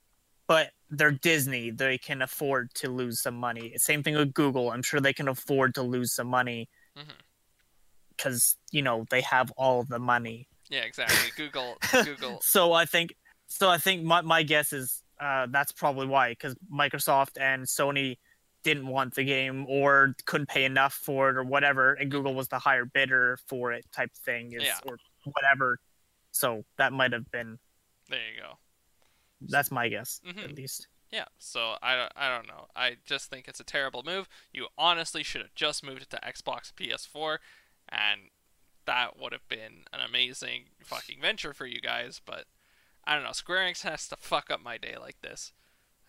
[0.46, 1.70] but they're Disney.
[1.70, 3.76] They can afford to lose some money.
[3.76, 4.70] Same thing with Google.
[4.70, 7.14] I'm sure they can afford to lose some money Mhm.
[8.16, 10.48] Because you know they have all the money.
[10.68, 11.30] Yeah, exactly.
[11.36, 12.40] Google, Google.
[12.42, 13.14] So I think,
[13.46, 18.16] so I think my my guess is uh, that's probably why because Microsoft and Sony
[18.64, 22.48] didn't want the game or couldn't pay enough for it or whatever, and Google was
[22.48, 24.78] the higher bidder for it type thing, is, Yeah.
[24.84, 25.78] or whatever.
[26.32, 27.58] So that might have been
[28.10, 28.58] There you go.
[29.40, 30.44] that's my guess Mhm.
[30.44, 30.88] at least.
[31.12, 32.66] Yeah, so I, I don't know.
[32.74, 34.28] I just think it's a terrible move.
[34.52, 37.38] You honestly should have just moved it to Xbox PS4,
[37.88, 38.22] and
[38.86, 42.44] that would have been an amazing fucking venture for you guys, but
[43.04, 43.32] I don't know.
[43.32, 45.52] Square Enix has to fuck up my day like this.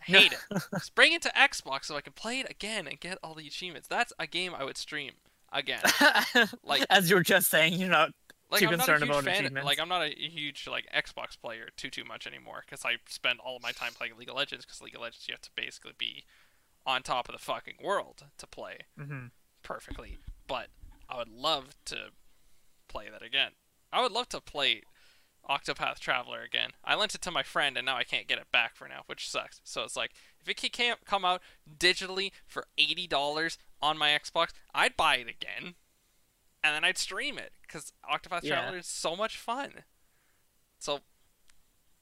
[0.01, 0.63] I hate it.
[0.73, 3.47] Just bring it to Xbox so I can play it again and get all the
[3.47, 3.87] achievements.
[3.87, 5.13] That's a game I would stream
[5.51, 5.81] again.
[6.63, 8.07] Like- as you were just saying, you know,
[8.51, 9.35] Like Too I'm not a concerned huge about fan.
[9.35, 9.65] achievements.
[9.65, 13.39] Like I'm not a huge like Xbox player too too much anymore because I spend
[13.39, 15.49] all of my time playing League of Legends because League of Legends you have to
[15.55, 16.23] basically be
[16.85, 19.31] on top of the fucking world to play mhm.
[19.63, 20.17] perfectly.
[20.47, 20.67] But
[21.09, 22.09] I would love to
[22.87, 23.51] play that again.
[23.91, 24.81] I would love to play
[25.49, 26.71] Octopath Traveler again.
[26.83, 29.03] I lent it to my friend and now I can't get it back for now,
[29.05, 29.61] which sucks.
[29.63, 31.41] So it's like if it can't come out
[31.77, 35.75] digitally for eighty dollars on my Xbox, I'd buy it again,
[36.63, 38.55] and then I'd stream it because Octopath Yeah.
[38.55, 39.83] Traveler is so much fun.
[40.79, 40.99] So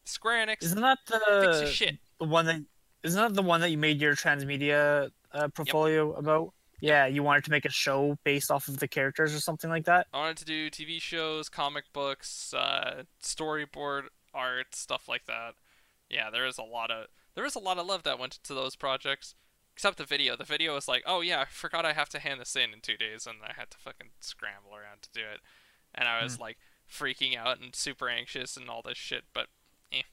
[0.05, 1.97] Square Enix, isn't that the shit.
[2.19, 2.61] the one that
[3.03, 6.53] isn't that the one that you made your transmedia uh, portfolio about?
[6.81, 9.85] Yeah, you wanted to make a show based off of the characters or something like
[9.85, 10.07] that.
[10.13, 15.55] I wanted to do TV shows, comic books, uh, storyboard art, stuff like that.
[16.09, 18.53] Yeah, there is a lot of there is a lot of love that went into
[18.53, 19.35] those projects.
[19.73, 20.37] Except the video.
[20.37, 22.79] The video was like, oh yeah, I forgot I have to hand this in in
[22.81, 25.41] two days, and I had to fucking scramble around to do it.
[25.93, 26.57] And I was like
[26.89, 29.23] freaking out and super anxious and all this shit.
[29.33, 29.47] But,
[29.91, 30.03] eh,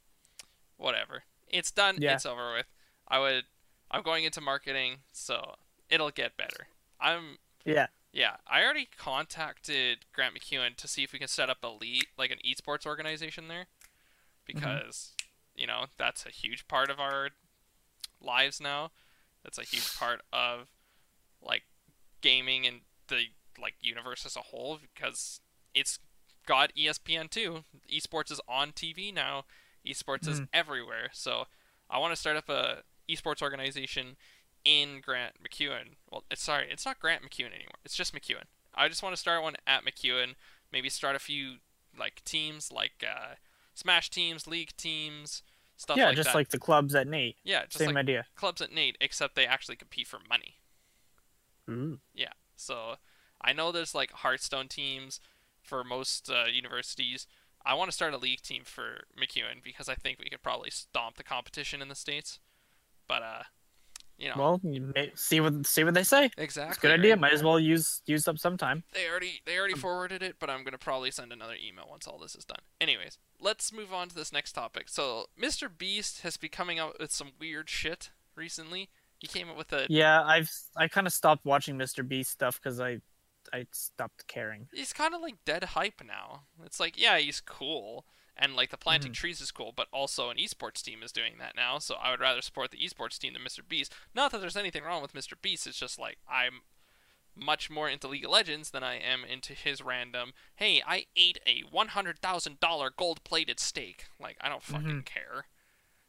[0.76, 1.22] whatever.
[1.48, 1.98] It's done.
[2.00, 2.14] Yeah.
[2.14, 2.66] It's over with.
[3.06, 3.44] I would.
[3.88, 5.54] I'm going into marketing, so
[5.92, 6.66] it'll get better.
[6.98, 7.86] I'm Yeah.
[8.12, 12.06] yeah, I already contacted Grant MacEwan to see if we can set up a lead,
[12.16, 13.66] like an esports organization there,
[14.46, 15.14] because
[15.54, 17.30] you know that's a huge part of our
[18.20, 18.90] lives now.
[19.42, 20.68] That's a huge part of
[21.40, 21.62] like
[22.20, 23.26] gaming and the
[23.60, 25.40] like universe as a whole because
[25.74, 25.98] it's
[26.46, 27.64] got ESPN too.
[27.90, 29.44] Esports is on TV now.
[29.86, 30.48] Esports is Mhm.
[30.52, 31.10] everywhere.
[31.12, 31.48] So
[31.90, 34.16] I want to start up a esports organization
[34.64, 35.96] in Grant MacEwan.
[36.10, 37.78] Well, it's sorry, it's not Grant MacEwan anymore.
[37.84, 38.44] It's just MacEwan.
[38.74, 40.34] I just want to start one at MacEwan.
[40.72, 41.56] Maybe start a few
[41.98, 43.34] like teams, like uh,
[43.74, 45.42] Smash teams, League teams,
[45.76, 46.34] stuff yeah, like just that.
[46.34, 47.36] like the clubs at NAIT.
[47.44, 48.26] yeah, just Same like idea.
[48.34, 50.56] clubs at NAIT, except they actually compete for money.
[52.14, 52.32] Yeah.
[52.54, 52.96] So
[53.40, 55.20] I know there's like Hearthstone teams
[55.62, 57.26] for most uh, universities.
[57.64, 60.70] I want to start a league team for MacEwan because I think we could probably
[60.70, 62.40] stomp the competition in the states.
[63.08, 63.42] But uh,
[64.22, 66.30] you know, Well, you may see what see what they say.
[66.38, 66.88] exactly.
[66.88, 67.16] Good idea.
[67.16, 68.84] Might as well use use up sometime.
[68.94, 72.06] They already they already um, forwarded it, but I'm gonna probably send another email once
[72.06, 72.60] all this is done.
[72.80, 74.88] Anyways, let's move on to this next topic.
[74.88, 75.68] So Mr.
[75.76, 78.88] Beast has been coming out with some weird shit recently.
[79.18, 79.86] He came up with a.
[79.88, 82.06] Yeah, I've I kind of stopped watching Mr.
[82.06, 83.00] Beast stuff because I
[83.52, 84.68] I stopped caring.
[84.72, 86.42] He's kind of like dead hype now.
[86.64, 88.04] It's like, yeah, he's cool,
[88.36, 89.16] and like the planting Mhm.
[89.16, 91.78] trees is cool, but also an esports team is doing that now.
[91.78, 93.66] So I would rather support the esports team than Mr.
[93.66, 93.94] Beast.
[94.14, 95.34] Not that there's anything wrong with Mr.
[95.40, 95.66] Beast.
[95.66, 96.62] It's just like I'm
[97.34, 100.34] much more into League of Legends than I am into his random.
[100.56, 104.06] Hey, I ate a one hundred thousand dollar gold plated steak.
[104.18, 105.46] Like I don't fucking care.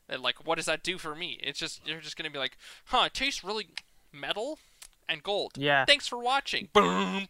[0.10, 1.40] And like, what does that do for me?
[1.42, 3.04] It's just you're just gonna be like, huh?
[3.06, 3.70] It tastes really
[4.12, 4.60] metal
[5.08, 5.54] and gold.
[5.58, 6.70] Yeah, Thanks for watching.
[6.74, 7.28] Boom,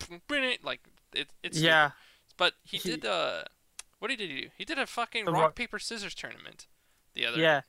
[0.64, 0.82] like
[1.14, 1.92] it, it's yeah,
[2.38, 3.44] But he, He- did uh
[4.04, 4.50] what did he do?
[4.58, 6.68] He did a fucking rock, rock- paper scissors tournament
[7.14, 7.62] the other yeah.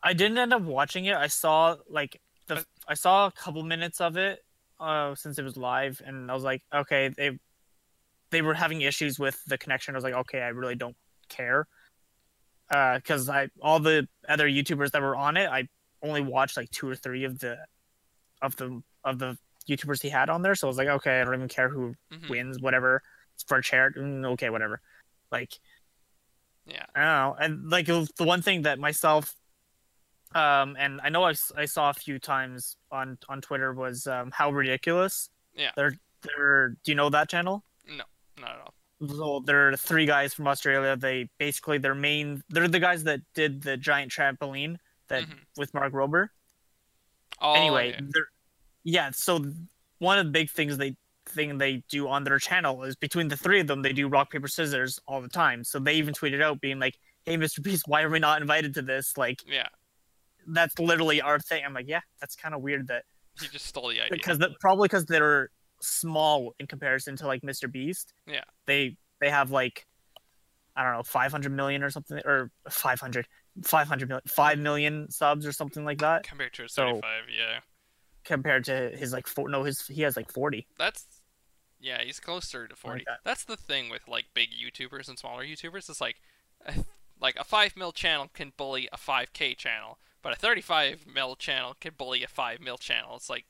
[0.00, 1.16] I didn't end up watching it.
[1.16, 4.44] I saw like the But- I saw a couple minutes of it
[4.78, 7.38] uh since it was live, and I was like, okay, they
[8.30, 9.94] they were having issues with the connection.
[9.94, 10.96] I was like, okay, I really don't
[11.28, 11.66] care.
[12.68, 15.68] Because I all the other YouTubers that were on it, I
[16.00, 17.58] only watched like two or three of the
[18.40, 19.36] of the of the
[19.68, 20.54] YouTubers he had on there.
[20.54, 22.28] So I was like, okay, I don't even care who Mhm.
[22.30, 23.02] wins, whatever.
[23.34, 24.00] It's for charity.
[24.00, 24.80] mm, Okay, whatever.
[25.30, 25.58] Like
[26.66, 26.84] Yeah.
[26.94, 27.36] I don't know.
[27.44, 29.34] And like the one thing that myself,
[30.34, 34.30] um, and I know I, I saw a few times on on Twitter was um,
[34.32, 35.28] how ridiculous.
[35.54, 35.70] Yeah.
[35.76, 36.68] They're they're.
[36.70, 37.64] Do you know that channel?
[37.86, 38.04] No,
[38.40, 38.74] not at all.
[39.08, 40.96] So they're three guys from Australia.
[40.96, 42.42] They basically their main.
[42.48, 44.76] They're the guys that did the giant trampoline
[45.08, 45.38] that Mhm.
[45.56, 46.28] with Mark Rober.
[47.40, 48.20] Oh, anyway, yeah.
[48.84, 49.10] yeah.
[49.10, 49.44] So
[49.98, 50.96] one of the big things they
[51.32, 54.30] thing they do on their channel is between the three of them they do rock
[54.30, 55.64] paper scissors all the time.
[55.64, 57.62] So they even tweeted out being like, "Hey, Mr.
[57.62, 59.16] Beast, why are we not invited to this?
[59.16, 59.68] Like, Yeah.
[60.46, 63.04] that's literally our thing." I'm like, "Yeah, that's kind of weird that
[63.40, 64.10] He just stole the idea.
[64.10, 67.70] because that probably because they're small in comparison to like Mr.
[67.70, 68.12] Beast.
[68.26, 68.44] Yeah.
[68.66, 69.86] They they have like
[70.76, 73.26] I don't know 500 million or something or 500
[73.64, 77.00] 500 million 5 million subs or something like that Compared to a So-
[77.36, 77.60] yeah.
[78.24, 81.04] compared to his like four no his he has like 40 That's
[81.82, 83.04] yeah, he's closer to 40.
[83.06, 83.18] that.
[83.24, 85.90] That's the thing with like big YouTubers and smaller YouTubers.
[85.90, 86.20] It's like
[87.20, 91.74] like a 5 mil channel can bully a 5k channel, but a 35 mil channel
[91.80, 93.16] can bully a 5 mil channel.
[93.16, 93.44] It's like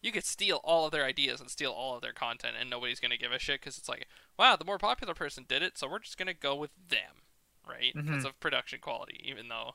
[0.00, 3.00] you could steal all of their ideas and steal all of their content and nobody's
[3.00, 5.76] going to give a shit cuz it's like, wow, the more popular person did it,
[5.78, 7.22] so we're just going to go with them,
[7.68, 7.92] right?
[7.94, 8.28] Because Mhm.
[8.28, 9.74] of production quality, even though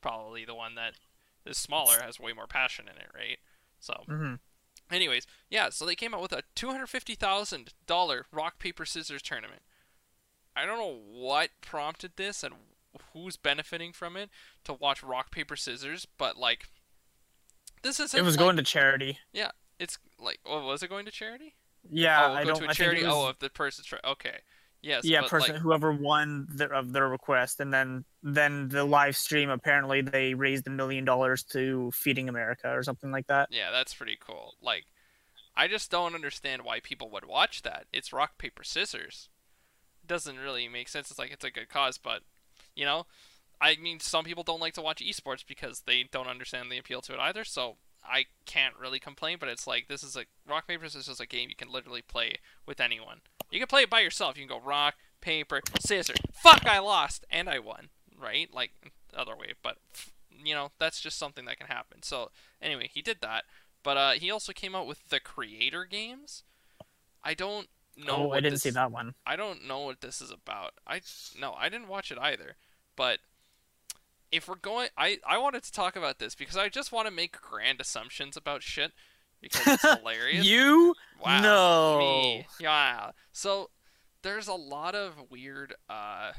[0.00, 0.94] probably the one that
[1.44, 3.38] is smaller has way more passion in it, right?
[3.80, 4.34] So, mm-hmm.
[4.90, 8.84] Anyways, yeah, so they came out with a two hundred fifty thousand dollar rock paper
[8.84, 9.62] scissors tournament.
[10.54, 12.54] I don't know what prompted this and
[13.12, 14.30] who's benefiting from it
[14.64, 16.68] to watch rock paper scissors, but like,
[17.82, 21.10] this is it was going to charity Yeah, It's like, oh, was it going to
[21.10, 21.54] charity?
[21.90, 23.00] yeah oh, I go don't to a I think charity.
[23.02, 24.38] it was, Oh, if the person's tra- okay,
[24.84, 28.84] yes, yeah but, person like, whoever won their, of their request and then then the
[28.84, 33.48] live stream apparently they raised a million dollars to feeding america or something like that
[33.54, 34.54] yeah, that's pretty cool.
[34.60, 34.84] Like,
[35.56, 37.86] I just don't understand why people would watch that.
[37.92, 39.28] It's rock paper scissors.
[40.06, 41.10] Doesn't really make sense.
[41.10, 42.22] It's like it's a good cause, but
[42.74, 43.06] you know,
[43.60, 47.00] I mean, some people don't like to watch esports because they don't understand the appeal
[47.02, 47.44] to it either.
[47.44, 49.38] So I can't really complain.
[49.40, 52.02] But it's like this is a rock paper scissors is a game you can literally
[52.02, 52.36] play
[52.66, 53.20] with anyone.
[53.50, 54.36] You can play it by yourself.
[54.36, 56.18] You can go rock paper scissors.
[56.32, 57.88] Fuck, I lost and I won.
[58.18, 58.52] Right?
[58.52, 58.70] Like
[59.16, 59.76] other way, but
[60.44, 62.02] you know that's just something that can happen.
[62.02, 63.44] So anyway, he did that.
[63.82, 66.42] But uh, he also came out with the creator games.
[67.22, 68.28] I don't know.
[68.28, 70.74] oh i didn't this, see that one I don't know what this is about.
[70.86, 71.00] I
[71.38, 72.56] no, I didn't watch it either.
[72.96, 73.18] But
[74.34, 77.12] if we're going, I I wanted to talk about this because I just want to
[77.14, 78.92] make grand assumptions about shit
[79.40, 80.44] because it's hilarious.
[80.44, 80.94] you
[81.24, 83.12] wow, no me, yeah.
[83.32, 83.70] So
[84.22, 86.32] there's a lot of weird uh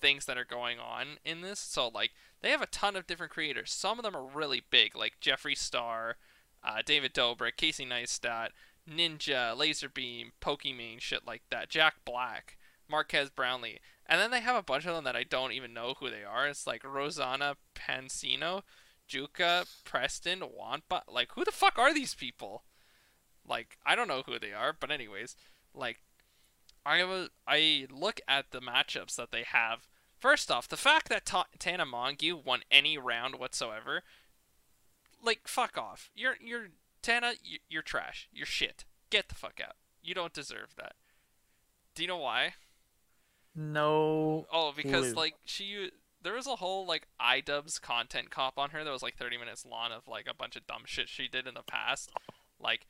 [0.00, 1.60] things that are going on in this.
[1.60, 2.10] So like
[2.42, 3.72] they have a ton of different creators.
[3.72, 6.16] Some of them are really big, like Jeffree Star,
[6.64, 8.48] uh, David Dobrik, Casey Neistat,
[8.90, 11.68] Ninja, LazarBeam, Pokimane, shit like that.
[11.68, 12.56] Jack Black,
[12.88, 15.94] Marques Brownlee, and then they have a bunch of them that I don't even know
[15.98, 16.46] who they are.
[16.46, 18.62] It's like Rosanna Pansino,
[19.08, 21.02] Juka, Preston, Wampa.
[21.08, 22.64] Like who the fuck are these people?
[23.46, 25.36] Like I don't know who they are, but anyways,
[25.74, 25.98] like
[26.84, 29.86] I was I look at the matchups that they have.
[30.18, 34.02] First off, the fact that Ta- Tana Mongeau won any round whatsoever,
[35.22, 36.10] like fuck off.
[36.14, 36.68] You're you're
[37.02, 37.34] Tana,
[37.68, 38.28] you're trash.
[38.32, 38.84] You're shit.
[39.10, 39.76] Get the fuck out.
[40.02, 40.94] You don't deserve that.
[41.94, 42.54] Do you know why?
[43.56, 45.20] No Oh, because Clue.
[45.20, 45.90] like she
[46.22, 49.64] there was a whole like iDubbbz content cop on her that was like 30 minutes
[49.64, 52.10] long of like a bunch of dumb shit she did in the past.
[52.60, 52.86] Like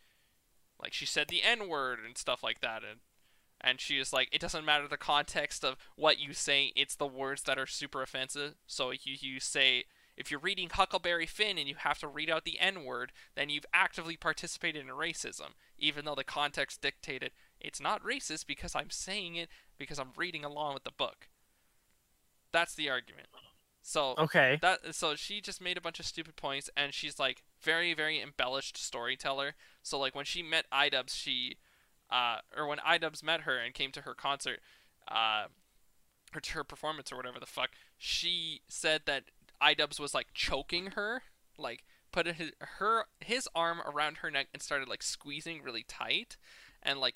[0.80, 3.00] like she said the N word and stuff like that and
[3.60, 7.06] and she is like it doesn't matter the context of what you say, it's the
[7.06, 8.54] words that are super offensive.
[8.66, 9.84] So you you say
[10.16, 13.50] if you're reading Huckleberry Finn and you have to read out the N word, then
[13.50, 18.90] you've actively participated in racism, even though the context dictated it's not racist because I'm
[18.90, 21.28] saying it because I'm reading along with the book.
[22.52, 23.28] That's the argument.
[23.82, 24.58] So Okay.
[24.62, 28.20] that so she just made a bunch of stupid points and she's like very very
[28.20, 29.54] embellished storyteller.
[29.82, 31.56] So like when she met Idubbbz, she
[32.10, 34.60] uh or when Idubbbz met her and came to her concert,
[35.08, 35.44] uh
[36.34, 39.24] or to her performance or whatever the fuck, she said that
[39.62, 41.22] Idubbbz was like choking her,
[41.56, 46.36] like put his her his arm around her neck and started like squeezing really tight
[46.82, 47.14] and like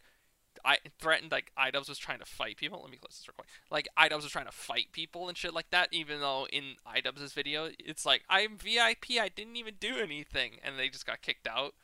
[0.64, 2.80] I threatened like Idubbbz was trying to fight people.
[2.82, 3.48] Let me close this real quick.
[3.70, 5.88] Like Idubbbz was trying to fight people and shit like that.
[5.92, 9.18] Even though in Idubbbz's video, it's like I'm VIP.
[9.20, 11.74] I didn't even do anything, and they just got kicked out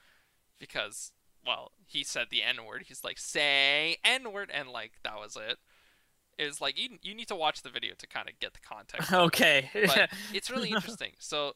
[0.59, 1.13] because
[1.47, 2.85] well, he said the N word.
[2.89, 5.59] He's like say N word, and like that was it.
[6.39, 9.13] It's like you you need to watch the video to kind of get the context.
[9.13, 9.71] it Okay.
[9.73, 11.13] but it's really interesting.
[11.19, 11.53] So,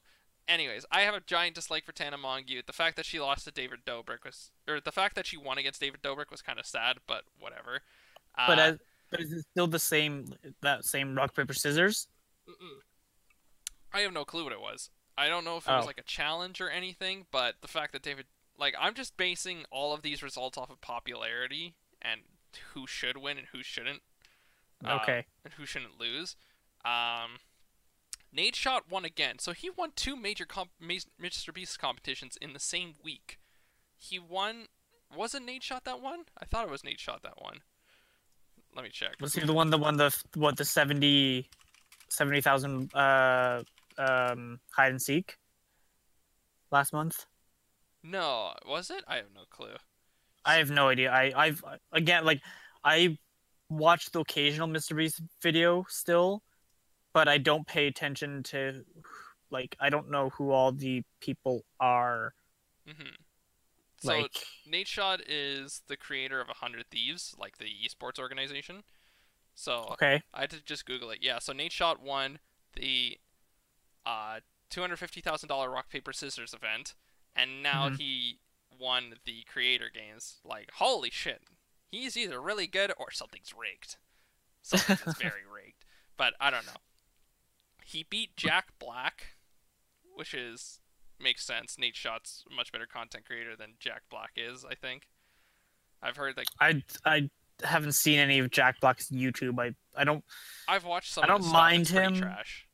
[0.48, 2.64] anyways, I have a giant dislike for Tana Mongeau.
[2.64, 5.58] The fact that she lost to David Dobrik was, or the fact that she won
[5.58, 7.80] against David Dobrik was kind of sad, but whatever.
[8.38, 8.78] Uh, but as,
[9.10, 12.06] but is it still the same that same rock paper scissors?
[12.48, 12.78] mm-mm.
[13.92, 14.90] I have no clue what it was.
[15.18, 15.86] I don't know if it was Oh.
[15.86, 18.26] like a challenge or anything, but the fact that David,
[18.56, 22.20] like, I'm just basing all of these results off of popularity and
[22.72, 24.02] who should win and who shouldn't.
[24.84, 25.26] uh, Okay.
[25.44, 26.36] and who shouldn't lose.
[26.84, 27.38] Um,
[28.36, 31.52] Nadeshot won again, so he won two major comp- Mr.
[31.52, 33.38] Beast competitions in the same week.
[33.96, 34.66] He won.
[35.16, 36.24] Was it Nadeshot that one?
[36.40, 37.60] I thought it was Nadeshot that one.
[38.74, 39.16] Let me check.
[39.20, 41.48] Was he the one that won the what the 70
[42.08, 43.62] 70,000 uh
[43.98, 45.36] um hide and seek
[46.70, 47.26] last month?
[48.02, 49.04] No, was it?
[49.08, 49.74] I have no clue.
[50.44, 51.10] I have no idea.
[51.10, 52.40] I I've again like
[52.84, 53.18] I
[53.68, 54.96] watch the occasional Mr.
[54.96, 56.42] Beast video still,
[57.12, 58.84] but I don't pay attention to
[59.50, 62.34] like I don't know who all the people are.
[62.86, 63.08] hmm
[64.00, 68.82] So Like Nadeshot is the creator of A Hundred Thieves, like the esports organization.
[69.54, 71.18] So okay, I had to just Google it.
[71.20, 72.38] Yeah, so Nadeshot won
[72.74, 73.18] the
[74.06, 76.94] uh, two hundred fifty thousand dollar rock paper scissors event,
[77.36, 77.96] and now Mhm.
[77.98, 78.38] he
[78.78, 80.36] won the creator games.
[80.44, 81.42] Like, holy shit,
[81.90, 83.96] he's either really good or something's rigged.
[84.62, 85.84] Something is very rigged,
[86.16, 86.80] but I don't know.
[87.90, 89.34] He beat Jack Black,
[90.14, 90.80] which is
[91.18, 91.76] makes sense.
[91.76, 94.64] Nadeshot's a much better content creator than Jack Black is.
[94.64, 95.08] I think.
[96.02, 97.30] I've heard like I I
[97.64, 99.58] haven't seen any of Jack Black's YouTube.
[99.58, 100.24] I I don't
[100.68, 101.24] I've watched some.
[101.24, 101.98] I don't mind stuff.
[101.98, 102.22] It's pretty him.
[102.22, 102.66] Trash.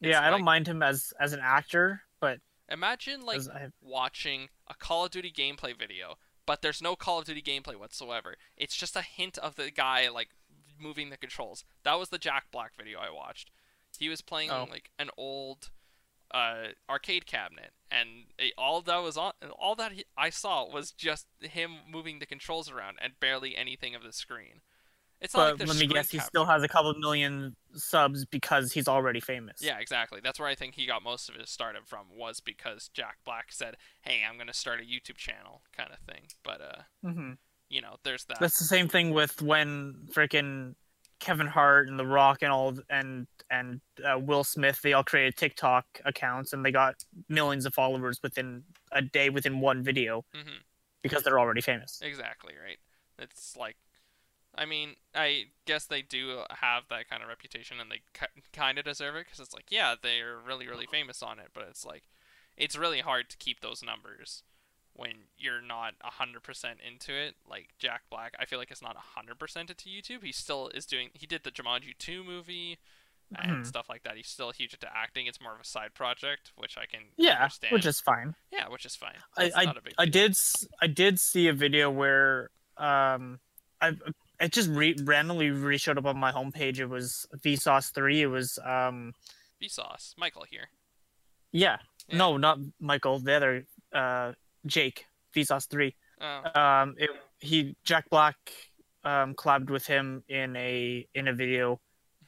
[0.00, 2.38] It's yeah I don't mind him as as an actor, but
[2.68, 7.26] Imagine like I, watching a Call of Duty gameplay video, but there's no Call of
[7.26, 8.36] Duty gameplay whatsoever.
[8.56, 10.30] It's just a hint of the guy like
[10.80, 11.64] moving the controls.
[11.82, 13.50] That was the Jack Black video I watched.
[13.98, 14.66] He was playing Oh.
[14.70, 15.70] like an old
[16.32, 20.90] uh, arcade cabinet, and it, all that was on, all that he, I saw was
[20.90, 24.62] just him moving the controls around and barely anything of the screen.
[25.20, 28.26] It's not like but there's let me guess, he still has a couple million subs
[28.26, 29.58] because he's already famous.
[29.60, 30.20] Yeah, exactly.
[30.22, 33.46] That's where I think he got most of his started from was because Jack Black
[33.50, 36.24] said, "Hey, I'm gonna start a YouTube channel," kind of thing.
[36.42, 37.32] But uh, hmm
[37.70, 38.38] you know, there's that.
[38.40, 40.74] That's the same thing with when freaking
[41.20, 45.36] Kevin Hart and The Rock and all and and uh, Will Smith they all created
[45.36, 46.96] TikTok accounts and they got
[47.28, 50.58] millions of followers within a day within one video hmm
[51.04, 52.00] because they're already famous.
[52.02, 52.78] Exactly right.
[53.18, 53.76] It's like,
[54.54, 58.00] I mean, I guess they do have that kind of reputation, and they
[58.52, 61.66] kind of deserve it because it's like, yeah, they're really, really famous on it, but
[61.68, 62.04] it's like,
[62.56, 64.42] it's really hard to keep those numbers
[64.94, 67.34] when you're not hundred percent into it.
[67.48, 70.22] Like Jack Black, I feel like it's not hundred percent into YouTube.
[70.24, 71.10] He still is doing.
[71.14, 72.78] He did the Jumanji two movie
[73.36, 73.66] and Mhm.
[73.66, 74.16] stuff like that.
[74.16, 75.26] He's still huge into acting.
[75.26, 77.72] It's more of a side project, which I can Yeah, understand.
[77.72, 78.34] which is fine.
[78.52, 79.16] yeah, which is fine.
[79.36, 80.36] I That's I, not a big I did
[80.80, 83.40] I did see a video where um
[83.80, 83.92] I
[84.40, 86.78] it just re- randomly re showed up on my homepage.
[86.78, 88.22] It was Vsauce three.
[88.22, 89.14] It was um
[89.60, 90.68] Vsauce, Michael here.
[91.50, 91.78] yeah,
[92.08, 92.18] Yeah.
[92.18, 94.32] no not Michael the other uh
[94.66, 95.94] Jake Vsauce three.
[96.20, 98.36] Oh, um it, he jack black
[99.04, 101.80] um collabed with him in a in a video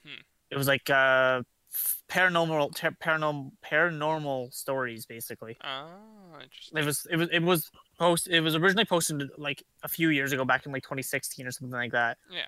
[0.05, 0.20] Hmm.
[0.51, 1.43] it was like uh
[2.09, 6.78] paranormal ter- paranormal paranormal stories basically oh, interesting.
[6.78, 10.32] it was it was it was post it was originally posted like a few years
[10.32, 12.47] ago back in like 2016 or something like that Yeah.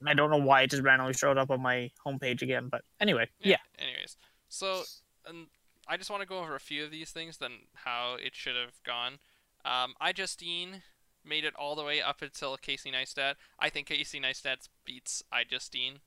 [0.00, 2.82] and i don't know why it just randomly showed up on my homepage again but
[3.00, 4.16] anyway yeah, Anyways,
[4.48, 4.82] so
[5.28, 5.48] um,
[5.88, 8.56] I just want to go over a few of these things, then how it should
[8.56, 9.18] have gone.
[9.64, 10.82] Um, iJustine
[11.24, 13.34] made it all the way up until Casey Neistat.
[13.58, 15.98] I think Casey Neistat beats iJustine.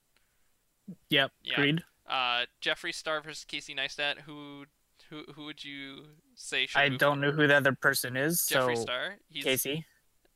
[1.09, 1.53] yep Yeah.
[1.55, 4.19] agreed Uh, Jeffree Star versus Casey Neistat.
[4.21, 4.65] Who
[5.09, 6.05] Who who would you
[6.35, 8.47] say should I move don't know who the other person is.
[8.49, 9.15] Jeffree so Star.
[9.29, 9.85] He's Casey.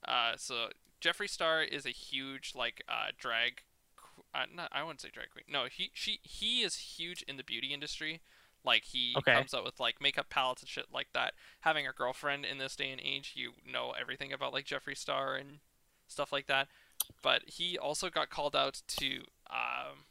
[0.08, 0.68] uh so
[1.02, 3.64] Jeffree Star is a huge like uh drag
[4.36, 5.46] uh, not, I wouldn't say drag queen.
[5.48, 8.22] No, he she he is huge in the beauty industry.
[8.66, 9.34] Like he Okay.
[9.34, 11.34] comes up with like makeup palettes and shit like that.
[11.62, 15.36] Having a girlfriend in this day and age, you know everything about like Jeffree Star
[15.36, 15.60] and
[16.08, 16.68] stuff like that.
[17.22, 20.06] But he also got called out to um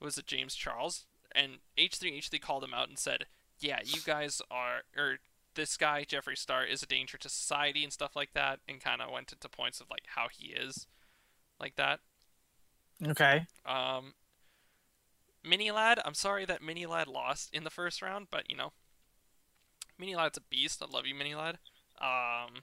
[0.00, 1.06] was it James Charles?
[1.34, 3.26] And H3H3 called him out and said,
[3.58, 5.18] "Yeah, you guys are or
[5.54, 9.00] this guy Jeffree Star is a danger to society and stuff like that," and kind
[9.00, 10.86] of went into points of like how he is,
[11.60, 12.00] like that.
[13.06, 13.46] Okay.
[13.64, 14.14] Um,
[15.46, 18.72] Miniladd, I'm sorry that Miniladd lost in the first round, but you know,
[20.00, 20.82] Miniladd's a beast.
[20.82, 21.56] I love you, Miniladd.
[22.00, 22.62] Um,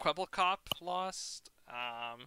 [0.00, 1.50] Quebblecop lost.
[1.68, 2.26] Um,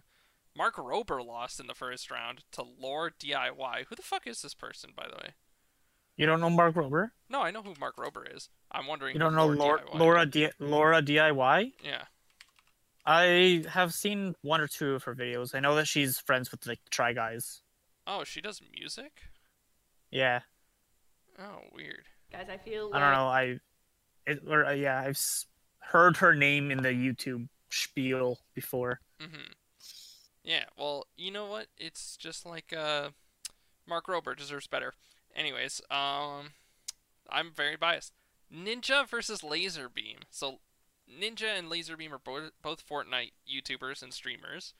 [0.56, 3.84] Mark Rober lost in the first round to LaurDIY.
[3.88, 5.30] Who the fuck is this person, by the way?
[6.16, 7.10] You don't know Mark Rober?
[7.30, 8.50] No, I know who Mark Rober is.
[8.70, 9.14] I'm wondering.
[9.14, 10.26] You don't know Lore Laura DIY Laura.
[10.26, 11.72] D- Laura DIY?
[11.82, 12.02] Yeah.
[13.04, 15.54] I have seen one or two of her videos.
[15.54, 17.62] I know that she's friends with like Try Guys.
[18.06, 19.12] Oh, she does music.
[20.12, 20.40] Yeah.
[21.38, 22.04] Oh, weird.
[22.30, 23.26] Guys, I feel I don't know.
[23.26, 23.58] I,
[24.26, 25.20] it, or uh, yeah, I've
[25.80, 29.00] heard her name in the YouTube spiel before.
[29.20, 29.52] hmm
[30.44, 31.66] Yeah, well, you know what?
[31.76, 33.10] It's just like uh,
[33.86, 34.94] Mark Rober deserves better.
[35.34, 36.50] Anyways, um,
[37.28, 38.12] I'm very biased.
[38.54, 40.18] Ninja versus LazarBeam.
[40.30, 40.58] So,
[41.10, 44.74] Ninja and LazarBeam are both both Fortnite YouTubers and streamers.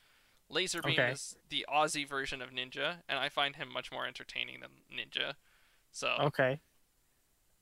[0.52, 1.10] LazarBeam Okay.
[1.12, 5.34] is the Aussie version of Ninja, and I find him much more entertaining than Ninja.
[5.90, 6.60] So Okay.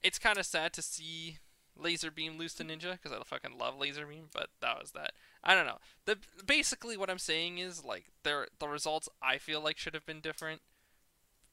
[0.03, 1.39] it's kind of sad to see
[1.79, 5.13] LazarBeam lose to Ninja because I fucking love LazarBeam, but that was that.
[5.43, 5.79] I don't know.
[6.05, 10.05] The basically what I'm saying is like there the results I feel like should have
[10.05, 10.61] been different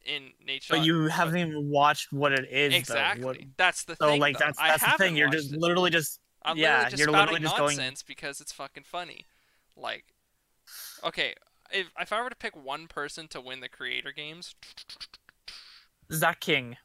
[0.04, 0.74] in nature.
[0.76, 2.74] But you haven't even watched what it is.
[2.74, 3.24] exactly.
[3.26, 4.20] What- That's the so thing.
[4.22, 4.46] like though.
[4.46, 5.16] that's I that's the thing.
[5.16, 5.60] You're just it.
[5.60, 9.26] literally just I'm yeah, literally just you're literally just going- nonsense because it's fucking funny.
[9.76, 10.06] Like,
[11.04, 11.34] okay,
[11.72, 14.56] if if I were to pick one person to win the Creator Games,
[16.12, 16.78] Zach King.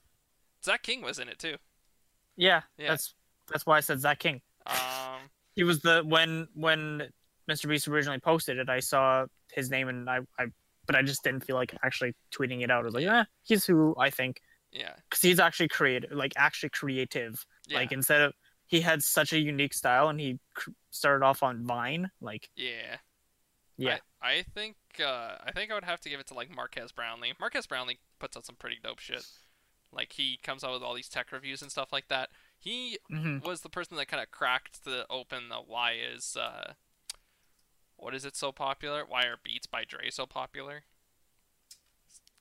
[0.65, 1.57] Zach King was in it too.
[2.37, 2.89] Yeah, Yeah.
[2.91, 3.15] that's
[3.49, 4.41] that's why I said Zach King.
[4.67, 7.09] Um, He was the when when
[7.51, 7.69] Mr.
[7.69, 10.47] Beast originally posted it, I saw his name and I, I
[10.87, 12.83] but I just didn't feel like actually tweeting it out.
[12.83, 14.41] I was like, yeah, he's who I think
[14.73, 17.45] yeah, because he's actually creative, like actually creative.
[17.67, 18.33] yeah, Like instead of
[18.67, 22.11] he had such a unique style and he cr- started off on Vine.
[22.21, 22.97] Like yeah.
[23.77, 26.55] Yeah, I, I think uh, I think I would have to give it to like
[26.55, 27.35] Marques Brownlee.
[27.41, 29.25] Marques Brownlee puts out some pretty dope shit.
[29.93, 32.31] Like he comes out with all these tech reviews and stuff like that.
[32.59, 36.75] He hmm was the person that kind of cracked the open the why is uh,
[37.97, 39.05] what is it so popular?
[39.07, 40.85] Why are Beats by Dre so popular?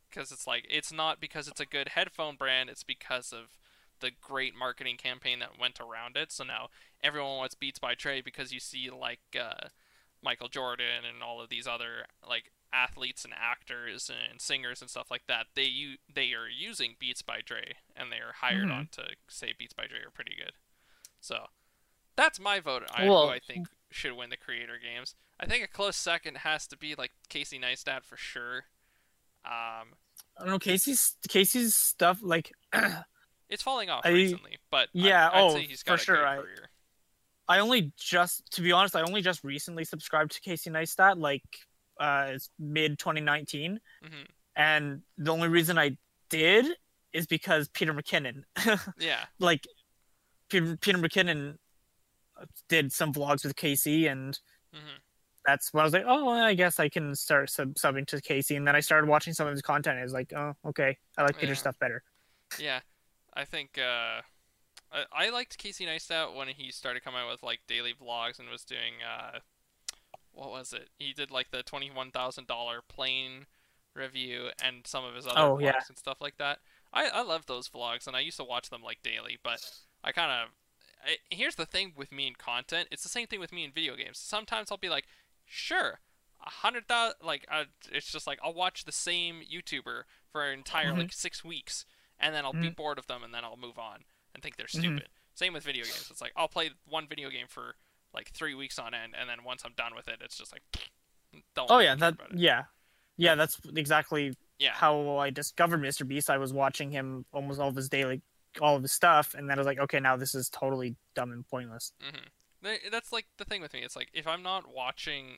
[0.09, 2.69] Because it's like it's not because it's a good headphone brand.
[2.69, 3.57] It's because of
[3.99, 6.31] the great marketing campaign that went around it.
[6.31, 6.69] So now
[7.03, 9.69] everyone wants Beats by Dre because you see like uh,
[10.23, 15.11] Michael Jordan and all of these other like athletes and actors and singers and stuff
[15.11, 15.47] like that.
[15.55, 18.73] They u- they are using Beats by Dre and they are hired Mhm.
[18.73, 20.53] on to say Beats by Dre are pretty good.
[21.19, 21.47] So
[22.15, 22.83] that's my vote.
[22.93, 25.15] I, Well- who I think should win the Creator Games.
[25.39, 28.65] I think a close second has to be like Casey Neistat for sure.
[29.43, 29.95] Um,
[30.37, 32.19] I don't know Casey's Casey's stuff.
[32.21, 32.51] Like
[33.49, 36.69] it's falling off I- recently, but yeah, I'd oh, say he's for sure, I- career.
[37.47, 41.17] I only just to be honest, I only just recently subscribed to Casey Neistat.
[41.19, 41.43] Like
[41.99, 44.07] uh, it's mid 2019, hmm
[44.55, 45.97] and the only reason I
[46.29, 46.65] did
[47.13, 48.43] is because Peter McKinnon.
[48.99, 49.67] Yeah, like
[50.49, 51.57] Peter, Peter McKinnon
[52.69, 54.37] did some vlogs with Casey, and
[54.73, 54.79] hmm
[55.45, 58.55] that's when I was like, oh, I guess I can start sub- subbing to Casey.
[58.57, 59.93] And then I started watching some of his content.
[59.95, 61.61] And I was like, oh, okay, I like Peter's Yeah.
[61.61, 62.03] stuff better.
[62.59, 62.81] yeah.
[63.33, 64.21] I think uh,
[64.91, 68.49] I, I liked Casey Neistat when he started coming out with like daily vlogs and
[68.49, 69.39] was doing uh,
[70.33, 70.89] what was it?
[70.97, 73.45] He did like the twenty one thousand dollar plane
[73.93, 75.73] review and some of his other Oh, vlogs yeah.
[75.89, 76.59] and stuff like that.
[76.93, 79.59] I I love those vlogs and I used to watch them like daily, but
[80.03, 80.49] I kind of
[81.29, 82.87] here's the thing with me in content.
[82.91, 84.19] It's the same thing with me in video games.
[84.19, 85.05] Sometimes I'll be like,
[85.45, 85.99] sure,
[86.45, 87.15] a hundred thousand.
[87.23, 90.97] Like, uh, it's just like I'll watch the same YouTuber for an entire Mhm.
[90.97, 91.85] like six weeks,
[92.19, 92.75] and then I'll be Mhm.
[92.75, 94.79] bored of them, and then I'll move on and think they're Mhm.
[94.79, 95.09] stupid.
[95.33, 96.07] Same with video games.
[96.11, 97.75] It's like I'll play one video game for
[98.13, 100.63] like three weeks on end, and then once I'm done with it, it's just like,
[101.55, 101.71] don't.
[101.71, 102.63] Oh yeah, that yeah,
[103.17, 103.35] yeah.
[103.35, 104.73] That's exactly yeah.
[104.73, 106.07] how I discovered Mr.
[106.07, 106.29] Beast.
[106.29, 108.21] I was watching him almost all of his daily,
[108.59, 111.31] all of his stuff, and then I was like, okay, now this is totally dumb
[111.31, 111.93] and pointless.
[112.63, 113.79] Th- That's like the thing with me.
[113.81, 115.37] It's like if I'm not watching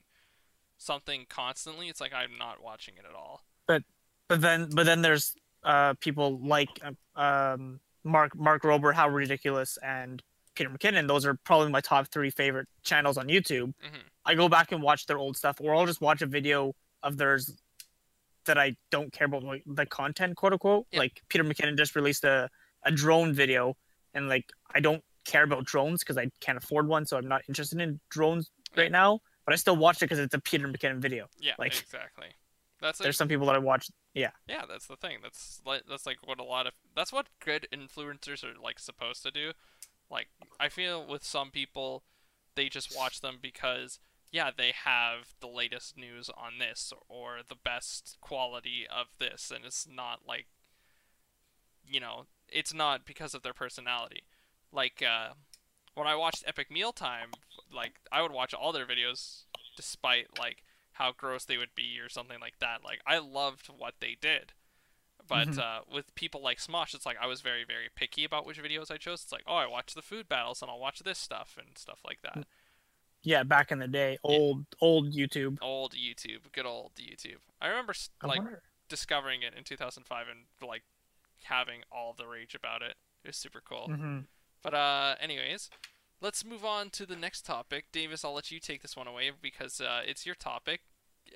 [0.77, 3.43] something constantly, it's like I'm not watching it at all.
[3.67, 3.83] But
[4.27, 9.77] but then, but then there's uh people like uh, um Mark Mark Rober, How Ridiculous,
[9.83, 10.21] and
[10.55, 11.07] Peter McKinnon.
[11.07, 13.73] Those are probably my top three favorite channels on YouTube.
[13.83, 14.01] Mhm.
[14.25, 17.17] I go back and watch their old stuff, or I'll just watch a video of
[17.17, 17.59] theirs
[18.45, 20.85] that I don't care about like, the content, quote unquote.
[20.91, 20.99] Yeah.
[20.99, 22.49] Like Peter McKinnon just released a,
[22.83, 23.75] a drone video,
[24.13, 27.41] and like I don't care about drones because I can't afford one, so I'm not
[27.47, 28.81] interested in drones Yeah.
[28.83, 29.21] right now.
[29.45, 31.27] But I still watch it because it's a Peter McKinnon video.
[31.39, 32.27] Yeah, Like- exactly.
[32.79, 33.89] That's like, There's some people that I watch.
[34.13, 35.19] Yeah, yeah, that's the thing.
[35.23, 39.23] That's like that's like what a lot of that's what good influencers are like supposed
[39.23, 39.53] to do.
[40.09, 40.27] Like
[40.59, 42.03] I feel with some people,
[42.55, 43.99] they just watch them because
[44.31, 49.65] yeah, they have the latest news on this or the best quality of this, and
[49.65, 50.47] it's not like
[51.87, 54.23] you know, it's not because of their personality.
[54.71, 55.33] Like uh,
[55.95, 57.29] when I watched Epic Mealtime,
[57.73, 59.43] like I would watch all their videos
[59.75, 60.63] despite like
[60.93, 62.83] how gross they would be or something like that.
[62.83, 64.53] Like I loved what they did.
[65.25, 65.59] But Mhm.
[65.59, 68.91] uh, with people like Smosh, it's like I was very, very picky about which videos
[68.91, 69.23] I chose.
[69.23, 71.99] It's like, oh, I watch the food battles and I'll watch this stuff and stuff
[72.05, 72.45] like that.
[73.21, 73.43] yeah.
[73.43, 75.57] Back in the day, old old YouTube.
[75.61, 77.39] Old YouTube, good old YouTube.
[77.61, 78.41] I remember I like
[78.89, 80.83] discovering it in 2005 and like
[81.43, 82.95] having all the rage about it.
[83.23, 83.87] It was super cool.
[83.89, 84.25] Mhm.
[84.61, 85.69] But uh, anyways,
[86.23, 87.85] let's move on to the next topic.
[87.91, 90.81] Davis, I'll let you take this one away because uh, it's your topic.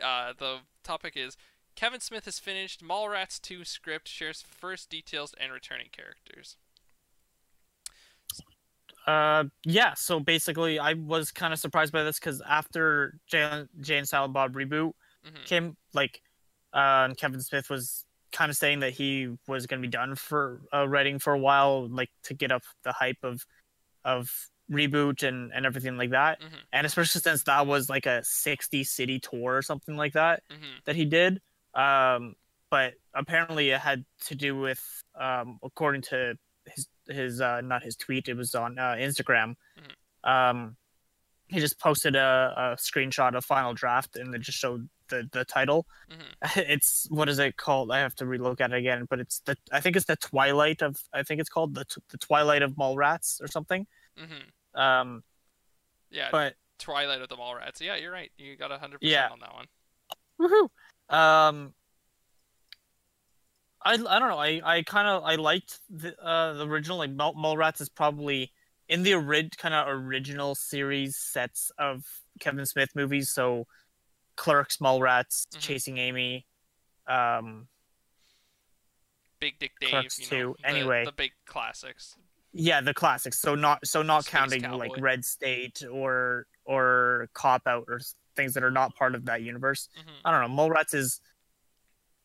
[0.01, 1.35] Uh, the topic is
[1.75, 6.55] Kevin Smith has finished Mallrats 2 script, shares first details and returning characters.
[9.05, 9.93] Uh, yeah.
[9.93, 14.33] So basically, I was kind of surprised by this because after Jay, Jay and Silent
[14.33, 16.21] Bob reboot hmm came, like,
[16.73, 20.61] uh, Kevin Smith was kind of saying that he was going to be done for
[20.73, 23.45] uh, writing for a while, like to get up the hype of
[24.05, 24.29] of
[24.71, 26.41] reboot and and everything like that.
[26.41, 26.59] Mhm.
[26.73, 30.77] And especially since that was like a 60 city tour or something like that hmm
[30.85, 31.41] that he did.
[31.73, 32.35] Um,
[32.69, 37.95] but apparently it had to do with, um, according to his his uh, not his
[37.95, 39.55] tweet, it was on uh, Instagram.
[40.23, 40.75] Um,
[41.47, 45.45] he just posted a, a screenshot of Final Draft and it just showed the the
[45.45, 45.85] title.
[46.09, 46.15] hmm
[46.57, 47.91] It's what is it called?
[47.91, 50.81] I have to relook at it again, but it's the I think it's the Twilight
[50.81, 53.87] of I think it's called the the Twilight of Mallrats or something.
[54.17, 55.23] hmm Um,
[56.09, 57.81] Yeah, but Twilight of the Mallrats.
[57.81, 58.31] Yeah, you're right.
[58.37, 59.65] You got 100% on that one.
[60.39, 60.69] Woohoo!
[61.13, 61.73] Um,
[63.83, 64.37] I I don't know.
[64.37, 68.51] I I kind of I liked the uh the original like Mall, Mallrats is probably
[68.87, 72.05] in the orig kind of original series sets of
[72.39, 73.31] Kevin Smith movies.
[73.31, 73.65] So
[74.35, 75.59] Clerks, Mallrats, Mhm.
[75.59, 76.45] Chasing Amy,
[77.07, 77.67] um,
[79.39, 80.55] Big Dick Dave, Clerks you know, 2.
[80.61, 81.05] the, Anyway.
[81.05, 82.15] the big classics.
[82.53, 83.39] Yeah, the classics.
[83.39, 84.77] So not so not Space counting Cowboy.
[84.77, 87.99] like Red State or or Cop Out or
[88.35, 89.89] things that are not part of that universe.
[89.95, 90.63] hmm I don't know.
[90.63, 91.19] Mallrats is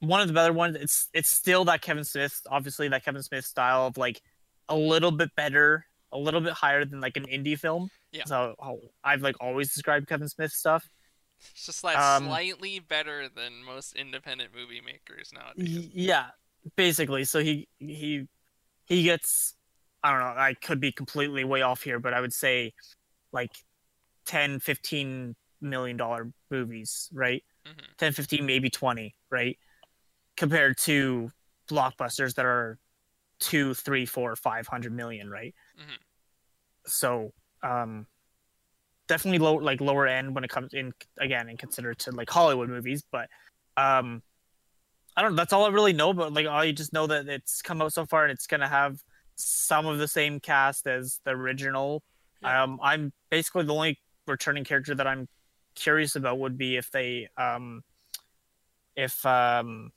[0.00, 0.76] one of the better ones.
[0.76, 4.20] It's it's still that Kevin Smith, obviously that Kevin Smith style of like
[4.68, 7.88] a little bit better, a little bit higher than like an indie film.
[8.10, 8.24] Yeah.
[8.26, 10.88] So how I've like always described Kevin Smith stuff.
[11.54, 15.88] It's just like Um, slightly better than most independent movie makers nowadays.
[15.92, 16.26] Yeah,
[16.76, 17.24] basically.
[17.24, 18.26] So he he
[18.84, 19.54] he gets
[20.02, 20.40] I don't know.
[20.40, 22.72] I could be completely way off here, but I would say
[23.32, 23.52] like
[24.26, 27.42] 10, 15 million dollar movies, right?
[27.66, 29.56] hmm 10 15 maybe 20 right
[30.36, 31.30] compared to
[31.70, 32.78] blockbusters that are
[33.38, 35.98] two three four five hundred million right Mhm.
[36.86, 37.32] so
[37.62, 38.06] um
[39.06, 42.68] definitely low like lower end when it comes in again and considered to like hollywood
[42.68, 43.28] movies but
[43.76, 44.22] um
[45.16, 45.36] i don't know.
[45.36, 47.92] that's all i really know but like all i just know that it's come out
[47.92, 48.98] so far and it's gonna have
[49.44, 52.02] some of the same cast as the original
[52.42, 52.62] Yeah.
[52.64, 55.28] um i'm basically the only returning character that i'm
[55.74, 57.82] curious about would be if they um
[58.96, 59.90] if um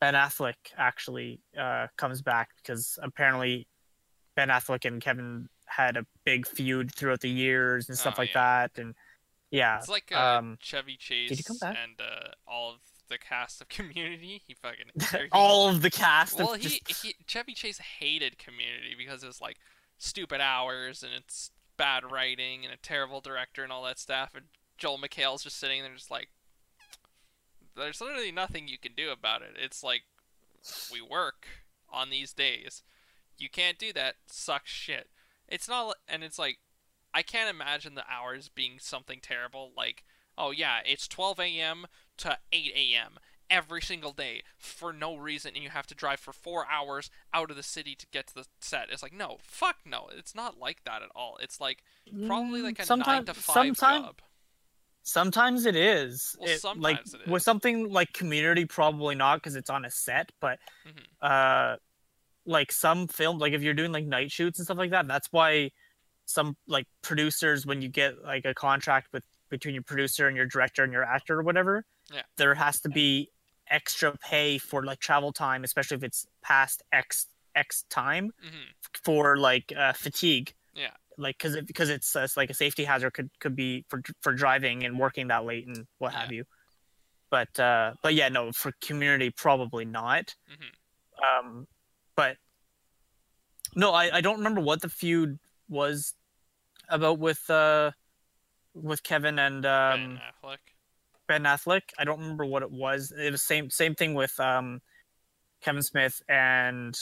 [0.00, 3.68] Ben Affleck actually uh comes back because apparently
[4.34, 8.30] Ben Affleck and Kevin had a big feud throughout the years and stuff Oh, like
[8.34, 8.66] yeah.
[8.66, 8.94] that and
[9.52, 11.76] yeah It's like uh, um, Chevy Chase Did he come back?
[11.80, 12.80] and uh, all of
[13.12, 14.42] the cast of Community.
[14.46, 18.94] He fucking all of the cast Well, of he, just, he Chevy Chase hated Community
[18.96, 19.58] because it's like
[19.98, 24.32] stupid hours and it's bad writing and a terrible director and all that stuff.
[24.34, 24.46] And
[24.78, 26.28] Joel McHale's just sitting there, just like,
[27.76, 29.56] there's literally nothing you can do about it.
[29.56, 30.02] It's like
[30.92, 31.46] we work
[31.90, 32.82] on these days.
[33.38, 34.16] You can't do that.
[34.26, 35.08] Sucks shit.
[35.48, 36.58] It's not, and it's like
[37.14, 39.72] I can't imagine the hours being something terrible.
[39.76, 40.04] Like,
[40.38, 41.86] oh yeah, it's 12 a.m.
[42.18, 43.18] to 8 a.m.
[43.50, 47.50] every single day for no reason, and you have to drive for four hours out
[47.50, 48.88] of the city to get to the set.
[48.90, 50.08] It's like, no, fuck no.
[50.16, 51.38] It's not like that at all.
[51.42, 51.82] It's like
[52.26, 54.22] probably Mm, like a sometime- nine to five sometime- job.
[55.04, 56.36] Sometimes it is.
[56.38, 56.60] Well, It- like
[56.98, 60.30] sometimes it with something like Community, probably not because it's on a set.
[60.40, 61.04] But Mhm.
[61.20, 61.76] uh,
[62.44, 65.28] like some film like if you're doing like night shoots and stuff like that that's
[65.30, 65.70] why
[66.26, 70.46] some like producers when you get like a contract with between your producer and your
[70.46, 72.22] director and your actor or whatever Yeah.
[72.36, 73.28] there has to be
[73.70, 78.68] extra pay for like travel time especially if it's past x x time hmm
[79.04, 80.90] for like uh, fatigue Yeah.
[81.16, 84.02] like because it, because it's, uh, it's like a safety hazard could could be for
[84.20, 86.44] for driving and working that late and what have you
[87.30, 91.66] but uh but yeah no for community probably not hmm um
[92.16, 92.36] but
[93.76, 95.38] no i i don't remember what the feud
[95.68, 96.14] was
[96.88, 97.90] about with uh
[98.74, 100.58] with kevin and um ben Affleck.
[101.32, 104.80] Ben affleck i don't remember what it was it was same same thing with um
[105.62, 106.94] kevin smith and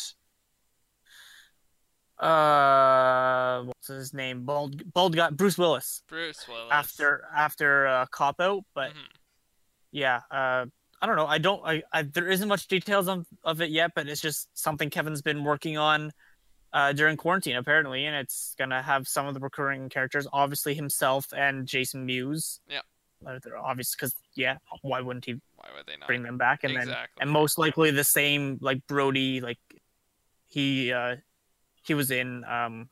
[2.18, 6.68] uh what's his name bald bald guy bruce willis Bruce Willis.
[6.70, 9.08] after after uh, cop out but Mhm.
[9.90, 10.66] yeah uh
[11.02, 13.92] i don't know i don't I, I there isn't much details of, of it yet
[13.96, 16.12] but it's just something kevin's been working on
[16.72, 21.26] uh during quarantine apparently and it's gonna have some of the recurring characters obviously himself
[21.34, 22.80] and jason mewes Yeah.
[23.42, 26.06] They're obvious because yeah why wouldn't he Why would they not?
[26.06, 29.58] bring them back and then and most likely the same like brody like
[30.46, 31.16] he uh
[31.82, 32.88] he was in um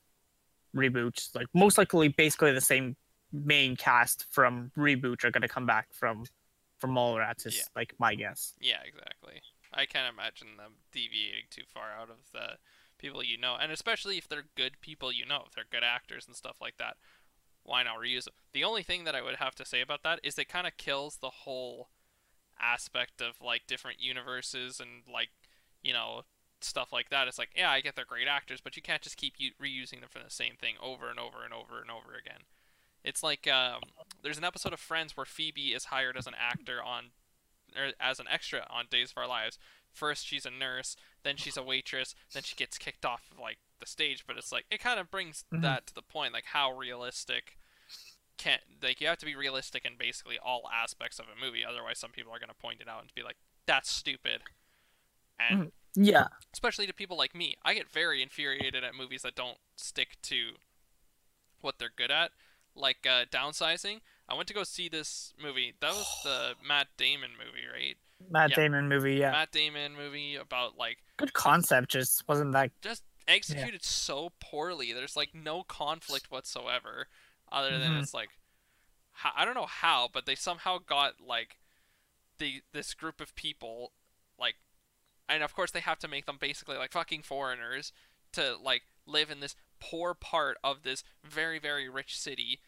[0.77, 2.97] reboot like most likely basically the same
[3.33, 6.25] main cast from reboot are going to come back from
[6.79, 7.63] from Mallrats is Yeah.
[7.75, 9.41] like my guess Yeah, exactly.
[9.73, 12.57] I can't imagine them deviating too far out of the
[12.99, 16.27] people you know, and especially if they're good people you know, if they're good actors
[16.27, 16.97] and stuff like that.
[17.69, 18.33] Why not reuse them?
[18.55, 20.79] The only thing that I would have to say about that is it kind of
[20.79, 21.91] kills the whole
[22.59, 25.29] aspect of like different universes and like
[25.83, 26.23] you know
[26.63, 27.29] stuff like that.
[27.29, 30.01] It's like yeah, I get they're great actors, but you can't just keep u- reusing
[30.01, 32.41] them for the same thing over and over and over and over again.
[33.05, 33.83] It's like um,
[34.23, 37.11] there's an episode of Friends where Phoebe is hired as an actor on
[37.77, 39.59] or as an extra on Days of Our Lives.
[39.93, 43.59] First she's a nurse, then she's a waitress, then she gets kicked off of like
[43.81, 44.25] the stage.
[44.27, 45.63] But it's like it kind of brings Mhm.
[45.63, 47.59] that to the point, like how realistic
[48.37, 51.65] can like you have to be realistic in basically all aspects of a movie.
[51.65, 54.43] Otherwise, some people are gonna point it out and be like, "That's stupid,"
[55.39, 57.57] and yeah especially to people like me.
[57.65, 60.57] I get very infuriated at movies that don't stick to
[61.61, 62.31] what they're good at,
[62.75, 64.01] like uh, downsizing.
[64.29, 65.75] I went to go see this movie.
[65.81, 67.97] That was the Matt Damon movie, right?
[68.31, 68.57] Matt Yeah.
[68.57, 73.85] Damon movie yeah Matt Damon movie about like good concept just wasn't that just executed
[73.85, 74.93] so poorly.
[74.93, 77.09] There's like no conflict whatsoever,
[77.53, 78.03] other than Mhm.
[78.03, 78.31] it's like,
[79.25, 81.59] I don't know how, but they somehow got like
[82.39, 83.93] the this group of people,
[84.39, 84.57] like,
[85.29, 87.93] and of course they have to make them basically like fucking foreigners
[88.33, 92.61] to like live in this poor part of this very very rich city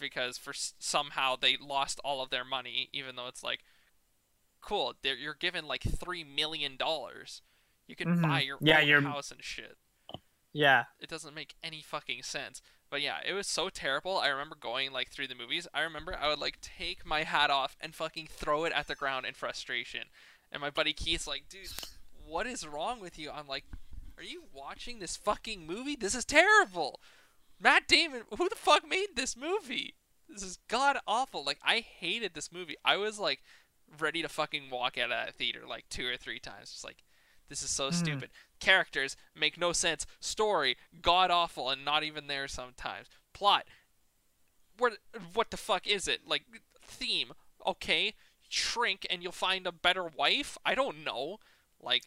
[0.00, 3.64] because for somehow they lost all of their money even though it's like
[4.60, 7.42] cool you're given like 3 million dollars
[7.90, 8.22] you can Mhm.
[8.22, 9.76] buy your Yeah, own house and shit.
[10.52, 10.84] Yeah.
[10.98, 12.62] It doesn't make any fucking sense.
[12.88, 14.18] But yeah it was so terrible.
[14.18, 15.68] I remember going like through the movies.
[15.72, 18.96] I remember i would like take my hat off and fucking throw it at the
[18.96, 20.08] ground in frustration.
[20.50, 21.68] And my buddy keith's like dude
[22.24, 23.30] what is wrong with you?
[23.30, 23.64] I'm like
[24.18, 25.96] are you watching this fucking movie?
[25.96, 27.00] This is terrible.
[27.60, 29.94] Matt damon who the fuck made this movie?
[30.28, 31.44] This is god awful.
[31.44, 32.76] Like i hated this movie.
[32.84, 33.44] I was like
[34.00, 37.04] ready to fucking walk out of that theater like two or three times just like
[37.50, 37.94] this is so Mhm.
[37.94, 38.30] stupid.
[38.60, 40.06] Characters make no sense.
[40.20, 43.08] Story god awful and not even there sometimes.
[43.34, 43.66] Plot
[44.78, 44.92] where
[45.34, 46.26] what the fuck is it?
[46.26, 46.44] Like
[46.82, 47.32] theme
[47.66, 48.14] okay.
[48.48, 50.56] Shrink and you'll find a better wife?
[50.64, 51.38] I don't know.
[51.78, 52.04] Like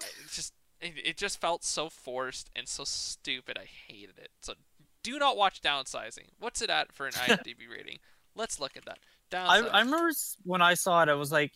[0.00, 3.56] it just it, it just felt so forced and so stupid.
[3.56, 4.30] I hated it.
[4.42, 4.54] So
[5.02, 6.30] do not watch downsizing.
[6.38, 7.98] What's it at for an imdb rating?
[8.34, 8.98] Let's look at that.
[9.32, 9.70] I, downsizing.
[9.72, 10.10] I remember
[10.44, 11.52] when I saw it I was like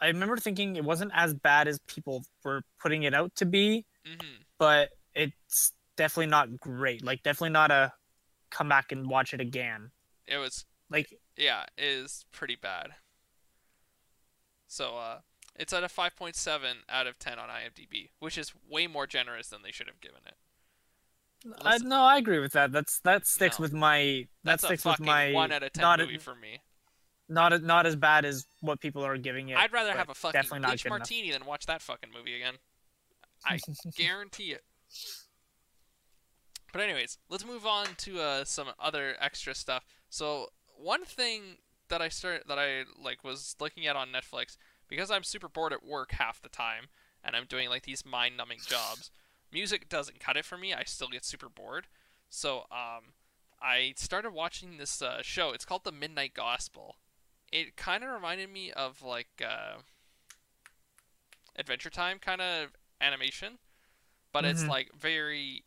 [0.00, 3.84] I remember thinking it wasn't as bad as people were putting it out to be
[4.06, 7.04] hmm but it's definitely not great.
[7.04, 7.92] Like definitely not a
[8.50, 9.90] come back and watch it again.
[10.26, 12.90] it was Like yeah, it is pretty bad.
[14.66, 15.18] So uh
[15.54, 19.62] it's at a 5.7 out of 10 on IMDb, which is way more generous than
[19.62, 20.34] they should have given it.
[21.64, 22.72] I, no, I agree with that.
[22.72, 23.62] That's that sticks No.
[23.62, 26.60] with my that sticks with my 1 out of 10 not movie a, for me.
[27.28, 29.58] Not not as bad as what people are giving it.
[29.58, 30.86] I'd rather have a fucking bleach good enough.
[30.86, 32.54] martini than watch that fucking movie again.
[33.44, 33.58] I
[33.96, 34.64] guarantee it.
[36.72, 39.84] But anyways, let's move on to uh, some other extra stuff.
[40.10, 41.58] So one thing
[41.88, 44.56] that I start that I like was looking at on Netflix
[44.88, 46.88] because I'm super bored at work half the time
[47.24, 49.10] and I'm doing like these mind-numbing jobs.
[49.52, 50.74] Music doesn't cut it for me.
[50.74, 51.86] I still get super bored.
[52.28, 53.14] So um,
[53.62, 55.52] I started watching this uh, show.
[55.52, 56.96] It's called The Midnight Gospel.
[57.52, 59.78] It kind of reminded me of like uh,
[61.56, 62.70] Adventure Time kind of
[63.00, 63.58] animation
[64.32, 64.68] but it's Mhm.
[64.68, 65.64] like very,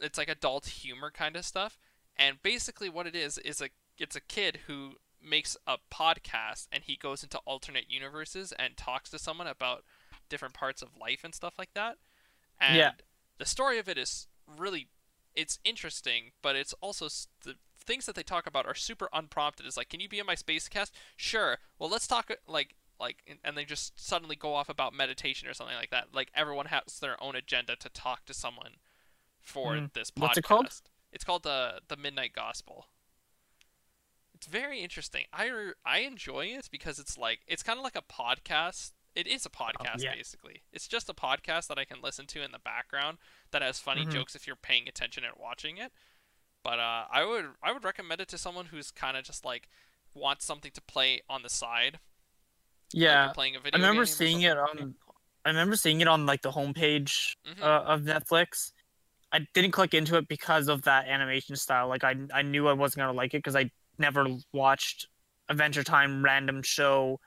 [0.00, 1.78] it's like adult humor kind of stuff.
[2.16, 6.84] And basically, what it is is a it's a kid who makes a podcast and
[6.84, 9.84] he goes into alternate universes and talks to someone about
[10.28, 11.98] different parts of life and stuff like that.
[12.60, 12.92] And Yeah.
[13.38, 14.88] the story of it is really
[15.34, 17.08] it's interesting, but it's also
[17.44, 17.56] the
[17.88, 19.66] things that they talk about are super unprompted.
[19.66, 20.94] It's like, can you be in my space cast?
[21.16, 21.58] Sure.
[21.78, 25.54] Well, let's talk uh, like like and- they just suddenly go off about meditation or
[25.54, 26.08] something like that.
[26.14, 28.74] Like everyone has their own agenda to talk to someone
[29.40, 29.92] for Mhm.
[29.94, 30.20] this podcast.
[30.22, 30.80] What's it called?
[31.12, 32.86] It's called the the Midnight Gospel.
[34.34, 35.24] It's very interesting.
[35.32, 38.92] I I enjoy it because it's like it's kind of like a podcast.
[39.14, 40.14] It is a podcast yeah.
[40.14, 40.62] basically.
[40.72, 43.18] It's just a podcast that I can listen to in the background
[43.50, 44.12] that has funny Mhm.
[44.12, 45.92] jokes if you're paying attention and watching it.
[46.64, 49.68] But uh, I would I would recommend it to someone who's kind of just like
[50.14, 51.98] wants something to play on the side.
[52.92, 53.78] Yeah, you're playing a video.
[53.78, 54.94] I remember seeing it on.
[55.44, 57.62] I remember seeing it on like the homepage Mhm.
[57.62, 58.72] uh, of Netflix.
[59.30, 61.88] I didn't click into it because of that animation style.
[61.88, 65.06] Like I, I knew I wasn't gonna like it because I never watched
[65.48, 67.20] Adventure Time random show.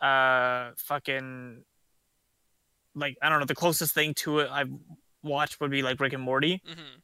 [0.00, 1.64] Uh, fucking.
[2.94, 3.46] Like I don't know.
[3.46, 4.70] The closest thing to it I've
[5.22, 6.62] watched would be like Rick and Morty.
[6.66, 7.02] Mhm.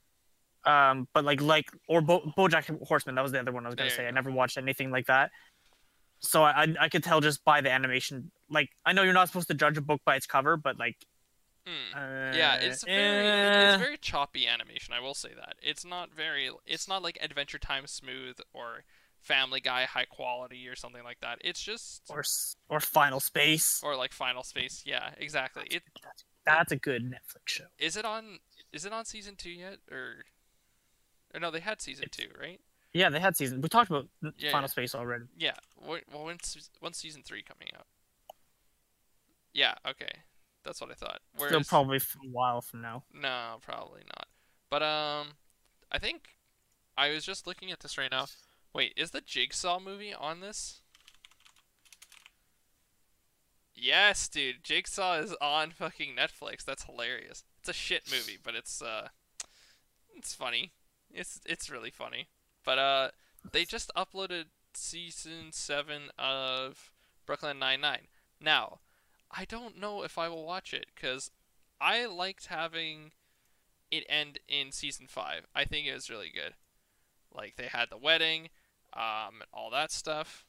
[0.64, 3.14] Um, but like like or Bo- BoJack Horseman.
[3.14, 4.06] That was the other one I was gonna There say.
[4.06, 5.30] I never watched anything like that.
[6.20, 8.30] So I I- I could tell just by the animation.
[8.50, 10.96] Like I know you're not supposed to judge a book by its cover, but like
[11.66, 11.94] Mm.
[11.94, 13.74] uh, Yeah, it's very eh.
[13.74, 14.94] it's very choppy animation.
[14.94, 18.84] I will say that it's not very it's not like Adventure Time smooth or
[19.20, 21.38] Family Guy high quality or something like that.
[21.42, 22.24] It's just or
[22.70, 23.80] or Final Space.
[23.82, 24.82] or like Final Space.
[24.86, 25.64] Yeah, exactly.
[25.70, 27.66] It That's, that's a good Netflix show.
[27.78, 28.38] is it on
[28.72, 30.24] is it on season two yet or
[31.34, 31.50] or no?
[31.50, 32.60] They had season It's- two, right?
[32.92, 33.60] Yeah, they had season.
[33.60, 34.72] We talked about Yeah, Final yeah.
[34.72, 35.26] Space already.
[35.36, 35.54] Yeah.
[35.76, 37.86] Well, when's when's season three coming out?
[39.52, 39.74] Yeah.
[39.86, 40.10] Okay,
[40.64, 41.20] that's what I thought.
[41.36, 43.04] Still Whereas, probably f- a while from now.
[43.14, 44.26] No, probably not.
[44.70, 45.28] But um,
[45.92, 46.30] I think
[46.98, 48.26] I was just looking at this right now.
[48.74, 50.80] Wait, is the Jigsaw movie on this?
[53.74, 54.62] Yes, dude.
[54.62, 56.64] Jigsaw is on fucking Netflix.
[56.64, 57.44] That's hilarious.
[57.60, 59.08] It's a shit movie, but it's uh,
[60.16, 60.72] it's funny.
[61.12, 62.28] It's it's really funny.
[62.64, 63.08] But uh,
[63.52, 66.90] they just uploaded season seven of
[67.26, 68.08] Brooklyn Nine Nine.
[68.40, 68.80] Now,
[69.30, 71.30] I don't know if I will watch it because
[71.80, 73.12] I liked having
[73.90, 75.46] it end in season five.
[75.54, 76.54] I think it was really good.
[77.32, 78.48] Like they had the wedding,
[78.92, 80.44] um, all that stuff.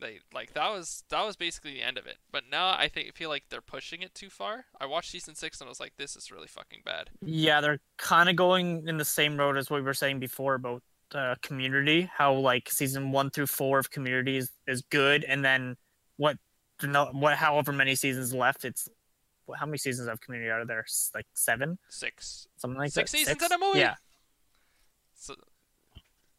[0.00, 2.18] They like that was that was basically the end of it.
[2.30, 4.66] But now I think feel like they're pushing it too far.
[4.80, 7.10] I watched season six and I was like, this is really fucking bad.
[7.20, 10.54] Yeah, they're kind of going in the same road as what we were saying before
[10.54, 10.82] about
[11.14, 12.10] uh, Community.
[12.16, 15.76] How like season one through four of Community is, is good, and then
[16.16, 16.36] what?
[16.82, 17.36] No, what?
[17.36, 18.88] However many seasons left, it's
[19.56, 20.84] how many seasons of Community are there?
[21.14, 22.46] Like seven, Six.
[22.56, 23.18] something like Six that.
[23.18, 23.80] seasons in a movie?
[23.80, 23.94] Yeah,
[25.14, 25.34] So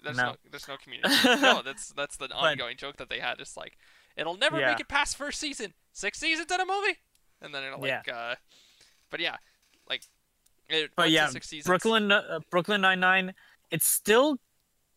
[0.03, 0.35] there's no, No.
[0.51, 1.13] there's no community.
[1.41, 3.39] no, that's that's the ongoing joke that they had.
[3.39, 3.77] It's like
[4.15, 4.69] it'll never Yeah.
[4.71, 5.73] make it past first season.
[5.93, 6.97] Six seasons in a movie,
[7.41, 8.07] and then it'll like.
[8.07, 8.35] Uh,
[9.09, 9.37] but yeah,
[9.89, 10.03] like.
[10.69, 11.65] It, But yeah, six seasons.
[11.67, 13.33] Brooklyn uh, Brooklyn Nine Nine.
[13.71, 14.37] It's still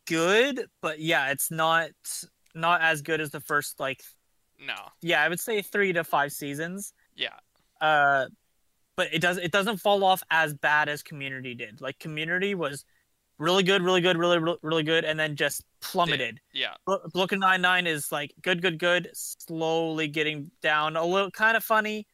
[0.07, 1.91] good, but yeah, it's not
[2.55, 4.03] not as good as the first like
[4.61, 4.75] No.
[5.01, 6.93] yeah, I would say three to five seasons.
[7.17, 7.31] Yeah.
[7.81, 8.27] Uh,
[8.97, 11.81] but it does it doesn't fall off as bad as Community did.
[11.81, 12.85] Like Community was
[13.43, 16.41] really good, really good, really really, really good, and then just plummeted.
[16.53, 16.75] Yeah.
[17.13, 21.65] Brooklyn Nine Nine is like good, good, good, slowly getting down, a little kind of
[21.65, 22.07] funny,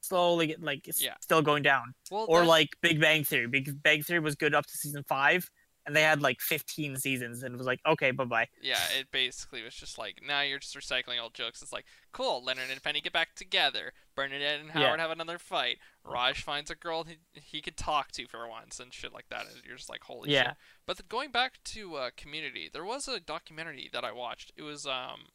[0.00, 1.14] slowly get, like Yeah.
[1.20, 1.94] still going down.
[2.10, 3.46] Well, Or like Big Bang Theory.
[3.46, 5.48] Big Bang Theory was good up to season five,
[5.86, 8.48] and they had like 15 seasons, and it was like okay, bye bye.
[8.60, 11.62] Yeah, it basically was just like now you're just recycling old jokes.
[11.62, 13.92] It's like cool, Leonard and Penny get back together.
[14.14, 14.86] Bernadette and Yeah.
[14.86, 15.78] Howard have another fight.
[16.04, 19.46] Raj finds a girl he, he can talk to for once and shit like that.
[19.46, 20.48] And you're just like holy Yeah.
[20.48, 20.56] shit.
[20.86, 24.52] But the, going back to uh, Community, there was a documentary that I watched.
[24.56, 25.28] It was um,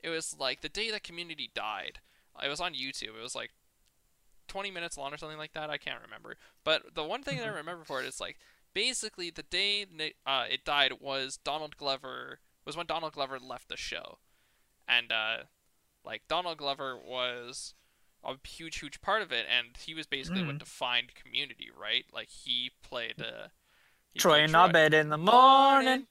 [0.00, 2.00] it was like the day that Community died.
[2.44, 3.16] It was on YouTube.
[3.18, 3.50] It was like
[4.48, 5.70] 20 minutes long or something like that.
[5.70, 6.36] I can't remember.
[6.64, 8.36] But the one thing that I remember for it is like
[8.78, 9.84] basically the day
[10.24, 14.18] uh, it died was Donald Glover was when Donald Glover left the show,
[14.86, 15.38] and uh,
[16.04, 17.74] like Donald Glover was
[18.24, 20.58] a huge huge part of it, and he was basically what Mm.
[20.60, 22.04] defined Community, right?
[22.12, 23.48] Like he played uh,
[24.12, 26.06] he Troy in Abed in the morning.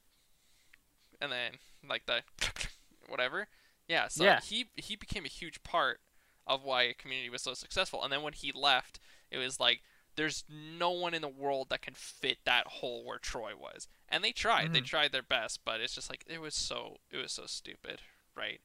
[1.22, 1.52] and then
[1.88, 2.22] like the
[3.08, 3.48] whatever.
[3.88, 4.40] Yeah, so Yeah.
[4.40, 6.00] he he became a huge part
[6.46, 8.04] of why Community was so successful.
[8.04, 9.00] And then when he left,
[9.30, 9.80] it was like
[10.18, 13.86] there's no one in the world that can fit that hole where Troy was.
[14.08, 14.72] And they tried.
[14.72, 14.86] They Mhm.
[14.86, 18.02] tried their best, but it's just like it was so it was so stupid,
[18.34, 18.60] right?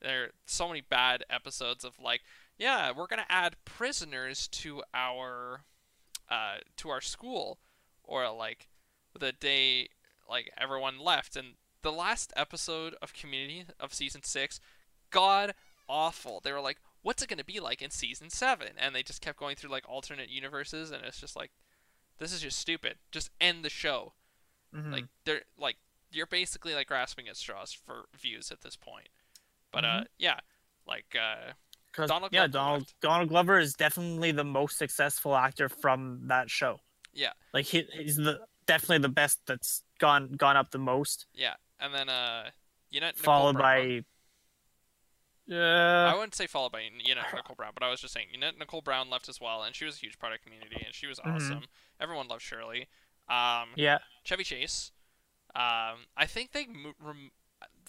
[0.00, 2.22] There are so many bad episodes of like,
[2.56, 5.64] yeah, we're gonna add prisoners to our
[6.28, 7.58] uh, to our school,
[8.02, 8.68] or like
[9.18, 9.88] the day
[10.28, 14.60] like everyone left, and the last episode of Community of season six,
[15.10, 15.54] god
[15.88, 16.40] awful.
[16.40, 18.68] They were like, what's it gonna be like in season seven?
[18.78, 21.50] And they just kept going through like alternate universes, and it's just like,
[22.18, 22.96] this is just stupid.
[23.10, 24.12] Just end the show.
[24.74, 24.92] Mhm.
[24.92, 25.76] Like they're like
[26.10, 29.08] you're basically like grasping at straws for views at this point.
[29.72, 30.40] But uh, yeah,
[30.86, 31.52] like uh,
[32.06, 33.00] Donald yeah, Glover Donald left.
[33.00, 36.80] Donald Glover is definitely the most successful actor from that show.
[37.14, 37.32] Yeah.
[37.52, 41.92] like he, he's the definitely the best that's gone gone up the most, yeah, and
[41.92, 42.50] then uh,
[42.90, 44.02] you know, followed Brown.
[44.02, 44.04] by.
[45.50, 48.28] Uh, I wouldn't say followed by you know Nicole Brown, but I was just saying
[48.32, 50.82] you know Nicole Brown left as well, and she was a huge part of Community,
[50.84, 51.34] and she was Mhm.
[51.34, 51.64] awesome.
[52.00, 52.88] Everyone loved Shirley.
[53.28, 54.92] Um, yeah, Chevy Chase.
[55.54, 57.32] Um, I think they mo- rem-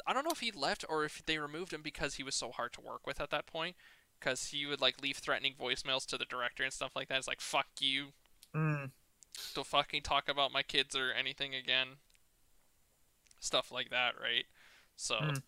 [0.07, 2.51] I don't know if he left or if they removed him because he was so
[2.51, 3.75] hard to work with at that point.
[4.19, 7.17] Because he would like leave threatening voicemails to the director and stuff like that.
[7.19, 8.13] It's like fuck you,
[8.53, 8.91] mm,
[9.53, 11.99] don't fucking talk about my kids or anything again.
[13.39, 14.45] Stuff like that, right?
[14.97, 15.43] So Mm.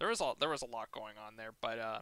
[0.00, 2.00] There was a there was a lot going on there, but uh,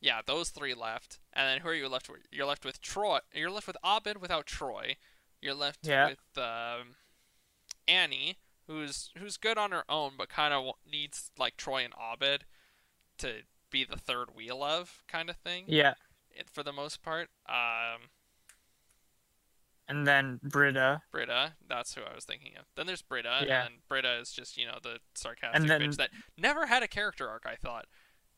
[0.00, 2.26] yeah, those three left, and then who are you left with?
[2.30, 3.20] You're left with Troy.
[3.32, 4.96] You're left with Abed without Troy.
[5.40, 6.08] You're left Yeah.
[6.10, 6.96] with um,
[7.88, 12.44] Annie, who's who's good on her own, but kind of needs like Troy and Abed
[13.18, 15.64] to be the third wheel of kind of thing.
[15.68, 15.94] yeah,
[16.30, 18.10] it- For the most part, um,
[19.92, 22.64] and then Britta, Britta, that's who I was thinking of.
[22.76, 23.66] Then there's Britta, Yeah.
[23.66, 26.88] and Britta is just you know the sarcastic And then- bitch that never had a
[26.88, 27.44] character arc.
[27.46, 27.86] I thought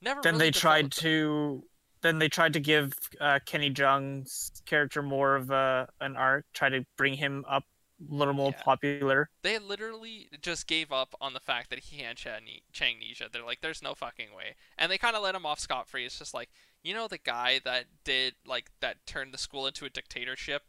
[0.00, 0.20] never.
[0.22, 1.64] then really they tried to
[2.02, 6.68] then they tried to give uh, Ken Jeong's character more of a an arc, try
[6.68, 7.64] to bring him up
[8.11, 8.62] a little more Yeah.
[8.62, 9.30] popular.
[9.42, 13.30] They literally just gave up on the fact that he had Chang- Changnesia.
[13.32, 16.05] They're like, there's no fucking way, and they kind of let him off scot free.
[16.05, 16.50] It's just like
[16.82, 20.64] you know the guy that did like that turned the school into a dictatorship.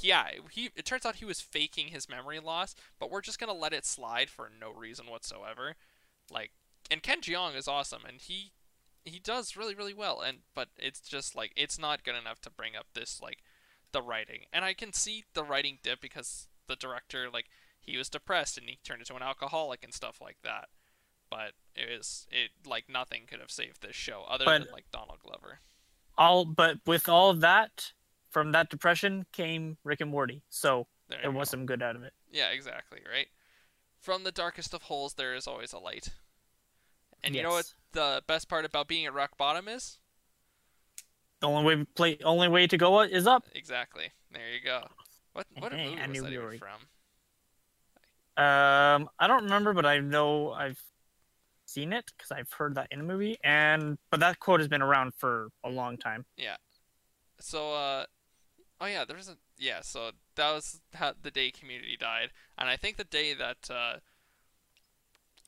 [0.00, 0.70] Yeah, he.
[0.76, 3.84] It turns out he was faking his memory loss, but we're just gonna let it
[3.86, 5.74] slide for no reason whatsoever.
[6.30, 6.52] Like,
[6.90, 8.52] and Ken Jeong is awesome, and he
[9.04, 10.20] he does really really well.
[10.20, 13.38] And but it's just like it's not good enough to bring up this like
[13.92, 17.46] the writing, and I can see the writing dip because the director like
[17.80, 20.68] he was depressed and he turned into an alcoholic and stuff like that.
[21.30, 24.90] But it was it like nothing could have saved this show other But- than like
[24.92, 25.60] Donald Glover.
[26.18, 27.92] All but with all that,
[28.32, 30.42] from that depression came Rick and Morty.
[30.48, 31.52] So There there was go.
[31.52, 32.12] some good out of it.
[32.32, 33.28] Yeah, exactly, right?
[34.00, 36.08] From the darkest of holes there is always a light.
[37.22, 39.98] And you know what the best part about being at rock bottom is?
[41.40, 43.44] The only way play only way to go is up.
[43.54, 44.10] Exactly.
[44.32, 44.86] There you go.
[45.34, 46.80] What what movie I was that we from?
[48.36, 50.80] Um, I don't remember, but I know I've
[51.66, 53.38] seen it because I've heard that in a movie.
[53.44, 56.24] And but that quote has been around for a long time.
[56.36, 56.56] Yeah.
[57.38, 58.06] So, uh,
[58.82, 59.80] oh yeah, there was a yeah.
[59.82, 63.98] So that was how the day Community died, and I think the day that uh,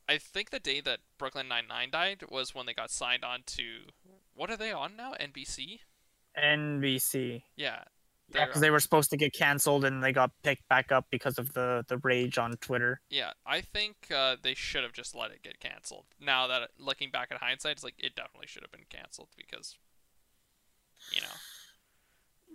[0.08, 3.40] I think the day that Brooklyn Nine Nine died was when they got signed on
[3.46, 3.64] to
[4.34, 5.14] what are they on now?
[5.20, 5.80] NBC.
[6.42, 7.42] NBC.
[7.56, 7.82] Yeah,
[8.34, 11.38] Yeah, because they were supposed to get canceled and they got picked back up because
[11.38, 13.00] of the the rage on Twitter.
[13.10, 16.06] Yeah, I think uh, they should have just let it get canceled.
[16.20, 19.76] Now that looking back at hindsight, it's like it definitely should have been canceled because,
[21.12, 21.28] you know,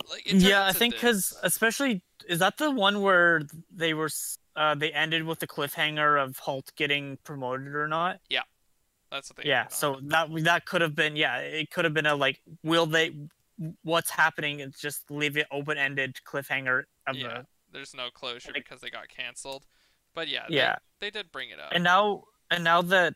[0.09, 3.41] like Yeah, I think because especially is that the one where
[3.71, 4.09] they were
[4.55, 8.19] uh, they ended with the cliffhanger of Holt getting promoted or not.
[8.29, 8.41] Yeah,
[9.11, 9.77] that's what they yeah, ended on.
[9.77, 13.15] so that that could have been yeah, it could have been a like will they
[13.83, 14.59] what's happening?
[14.59, 18.81] It's just leave it open ended cliffhanger of yeah, the there's no closure like- because
[18.81, 19.65] they got canceled.
[20.15, 20.75] But yeah, Yeah.
[20.99, 21.69] they, they did bring it up.
[21.71, 23.13] and now and now that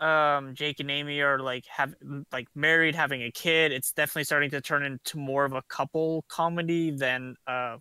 [0.00, 1.94] um Jake and Amy are like have
[2.32, 6.24] like married having a kid it's definitely starting to turn into more of a couple
[6.28, 7.76] comedy than uh,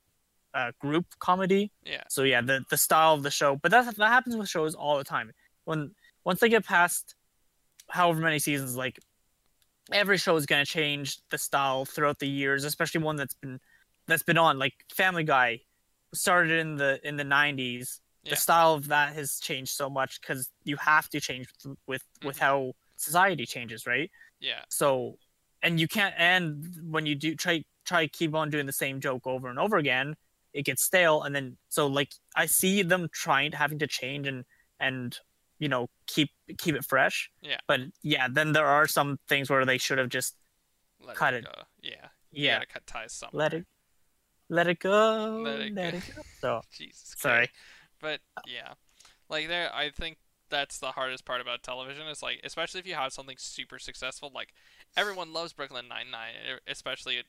[0.54, 1.72] a group comedy.
[1.84, 4.76] Yeah, so yeah the the style of the show but that that happens with shows
[4.76, 5.32] all the time.
[5.66, 5.92] When
[6.24, 7.16] once they get past
[7.90, 9.00] however many seasons like
[9.92, 13.60] every show is going to change the style throughout the years especially one that's been
[14.08, 14.60] that's been on.
[14.60, 15.62] Like family guy
[16.14, 18.32] started in the in the 90s Yeah.
[18.32, 22.04] the style of that has changed so much because you have to change with with,
[22.24, 22.40] with Mhm.
[22.40, 24.10] how society changes right
[24.40, 25.18] yeah, so
[25.62, 29.26] and you can't and when you do try try keep on doing the same joke
[29.28, 30.16] over and over again
[30.54, 34.26] it gets stale and then so like i see them trying to having to change
[34.28, 34.46] and
[34.80, 35.18] and
[35.60, 37.58] you know keep keep it fresh Yeah.
[37.68, 40.36] but yeah then there are some things where they should have just
[41.02, 41.66] let cut it, it.
[41.82, 43.40] Yeah, you yeah gotta cut ties somewhere.
[43.44, 43.66] let it
[44.50, 45.92] let it go Let it go.
[45.92, 47.16] go so Jesus.
[47.18, 47.52] sorry Christ.
[48.04, 48.74] But uh, yeah,
[49.30, 50.18] like there, I think
[50.50, 52.06] that's the hardest part about television.
[52.08, 54.54] Is like, especially if you have something super successful, like
[54.98, 57.24] everyone loves Brooklyn Nine Nine, especially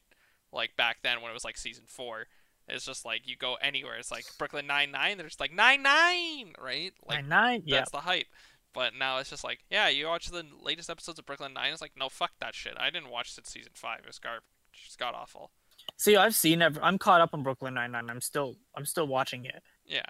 [0.53, 2.27] like back then when it was like season four.
[2.67, 3.97] It's just like you go anywhere.
[3.97, 5.17] It's like Brooklyn Nine Nine.
[5.17, 6.93] There's like Nine Nine, right?
[7.07, 7.63] Like nine nine.
[7.67, 7.77] Yeah.
[7.77, 8.27] that's the hype.
[8.73, 11.73] But now it's just like, yeah, you watch the latest episodes of Brooklyn Nine.
[11.73, 12.75] It's like, no, fuck that shit.
[12.77, 14.01] I didn't watch since season five.
[14.01, 14.43] It was garbage.
[14.85, 15.53] It's god awful.
[15.97, 16.61] See, I've seen.
[16.63, 18.11] ev- I'm caught up on Brooklyn Nine Nine.
[18.11, 18.57] I'm still.
[18.77, 19.63] I'm still watching it.
[19.87, 20.07] Yeah,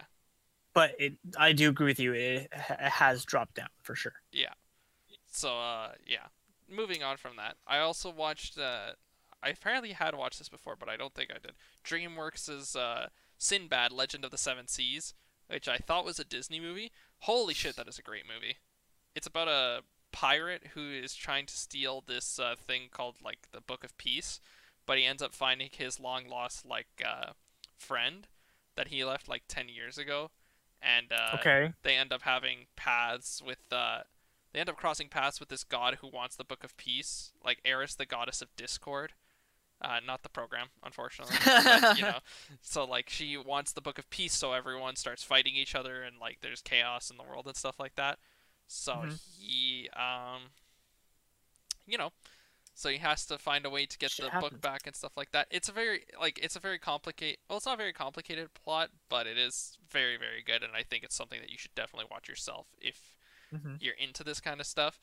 [0.75, 1.15] But it.
[1.39, 2.13] I do agree with you.
[2.13, 4.15] It, it has dropped down for sure.
[4.33, 4.53] Yeah.
[5.31, 6.27] So uh, yeah.
[6.69, 8.59] Moving on from that, I also watched.
[8.59, 8.93] Uh,
[9.43, 11.53] I apparently had watched this before, but I don't think I did.
[11.85, 13.09] DreamWorks' uh,
[13.39, 15.13] Sinbad: Legend of the Seven Seas,
[15.49, 16.91] which I thought was a Disney movie.
[17.21, 18.57] Holy shit, that is a great movie.
[19.15, 23.61] It's about a pirate who is trying to steal this uh, thing called like the
[23.61, 24.41] Book of Peace,
[24.87, 27.33] but he ends up finding his long lost like uh,
[27.77, 28.27] friend
[28.77, 30.31] that he left like ten years ago,
[30.85, 31.73] and uh, Okay.
[31.83, 34.01] they end up having paths with uh
[34.53, 37.59] they end up crossing paths with this god who wants the book of peace like
[37.65, 39.13] eris the goddess of discord
[39.83, 42.19] uh not the program unfortunately but, you know
[42.63, 46.17] so like she wants the book of peace so everyone starts fighting each other and
[46.21, 48.19] like there's chaos in the world and stuff like that
[48.67, 49.21] so Mhm.
[49.39, 50.51] he um
[51.87, 52.11] you know
[52.75, 54.53] so he has to find a way to get Shit the happens.
[54.53, 55.47] book back and stuff like that.
[55.51, 58.91] It's a very like it's a very complicated well it's not a very complicated plot
[59.09, 62.07] but it is very very good and i think it's something that you should definitely
[62.11, 63.17] watch yourself if
[63.55, 63.77] Mhm.
[63.81, 64.99] you're into this kind of stuff.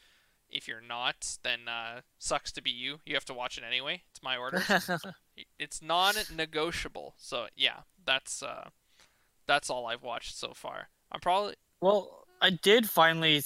[0.50, 3.00] If you're not then uh, sucks to be you.
[3.06, 4.04] You have to watch it anyway.
[4.12, 4.62] It's my order.
[5.58, 7.14] It's non-negotiable.
[7.18, 8.70] So yeah that's uh
[9.48, 10.90] that's all i've watched so far.
[11.12, 13.42] I'm probably well, I did finally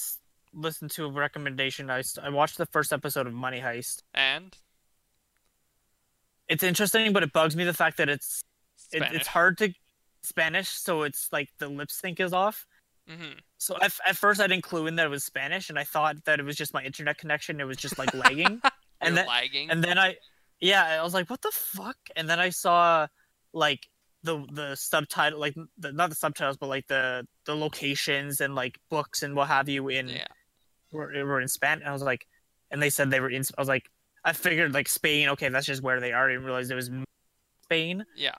[0.56, 1.90] s- listen to a recommendation.
[1.90, 4.04] I, I watched the first episode of Money Heist.
[4.14, 4.56] and
[6.48, 8.44] It's interesting, but it bugs me the fact that it's
[8.92, 9.74] it, it's hard to
[10.24, 12.66] Spanish, so it's like the lip sync is off.
[13.08, 15.84] hmm So at, at first I didn't clue in that it was Spanish, and I
[15.84, 17.60] thought that it was just my internet connection.
[17.60, 18.62] It was just like lagging,
[19.02, 20.18] and then lagging and then I,
[20.60, 21.98] yeah, I was like, what the fuck?
[22.16, 23.08] And then I saw
[23.54, 23.88] like
[24.24, 28.80] the the subtitle, like the, not the subtitles, but like the the locations and like
[28.90, 30.28] books and what have you in yeah
[30.92, 31.80] were, were in Spain.
[31.80, 32.26] And I was like,
[32.72, 33.44] and they said they were in.
[33.58, 33.90] I was like,
[34.24, 35.30] I figured like Spain.
[35.30, 36.26] Okay, that's just where they are.
[36.28, 36.90] I didn't realize it was
[37.64, 38.06] Spain.
[38.16, 38.36] yeah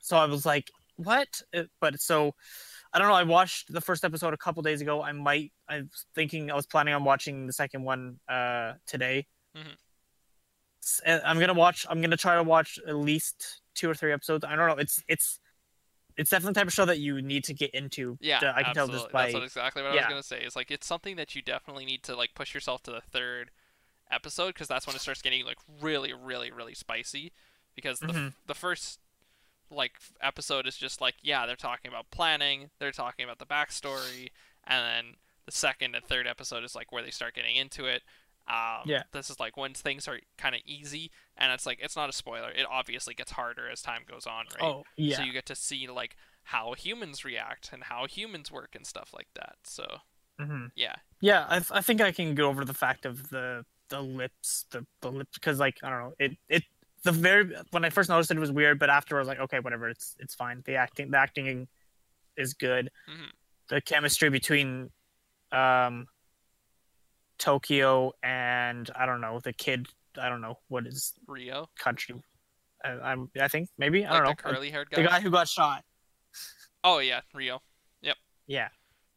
[0.00, 1.28] So I was like, what?
[1.54, 2.34] Uh, But so
[2.92, 3.14] I don't know.
[3.14, 5.02] I watched the first episode a couple days ago.
[5.02, 5.52] I might.
[5.68, 6.50] I'm thinking.
[6.50, 9.26] I was planning on watching the second one uh today.
[9.56, 9.76] Mhm.
[11.06, 11.86] Uh, I'm gonna watch.
[11.90, 14.44] I'm gonna try to watch at least two or three episodes.
[14.44, 14.76] I don't know.
[14.76, 15.38] It's it's
[16.18, 18.18] it's definitely the type of show that you need to get into.
[18.20, 20.42] Yeah, Uh, I can tell this by That's what exactly what I was gonna say.
[20.42, 23.50] It's like it's something that you definitely need to like push yourself to the third
[24.10, 27.32] episode because that's when it starts getting like really, really, really spicy.
[27.74, 28.34] Because the Mhm.
[28.46, 29.00] the first
[29.70, 34.30] like episode is just like yeah they're talking about planning, they're talking about the backstory,
[34.66, 35.16] and then
[35.46, 38.02] the second and third episode is like where they start getting into it.
[38.48, 39.02] Um, Yeah.
[39.12, 42.12] This is like when things are kind of easy, and it's like it's not a
[42.12, 42.50] spoiler.
[42.50, 44.62] It obviously gets harder as time goes on, right?
[44.62, 45.18] Oh yeah.
[45.18, 49.10] So you get to see like how humans react and how humans work and stuff
[49.12, 49.56] like that.
[49.64, 49.84] So
[50.40, 54.00] hmm yeah, Yeah, I, I think I can get over the fact of the the
[54.00, 56.62] lips, the the lips, because like I don't know, it it
[57.04, 59.40] the very when I first noticed it, it was weird, but after I was like,
[59.40, 60.62] okay, whatever, it's it's fine.
[60.64, 61.68] The acting, the acting
[62.36, 62.90] is good.
[63.08, 63.30] Mhm.
[63.68, 64.90] The chemistry between
[65.52, 66.06] um
[67.38, 69.86] Tokyo and I don't know the kid.
[70.20, 72.22] I don't know what is Rio, country.
[72.84, 75.02] I, I'm I think maybe I like don't the know curly haired guy.
[75.02, 75.20] the guy.
[75.20, 75.84] who got shot.
[76.84, 77.60] Oh yeah, Rio.
[78.02, 78.16] Yep.
[78.46, 78.68] Yeah,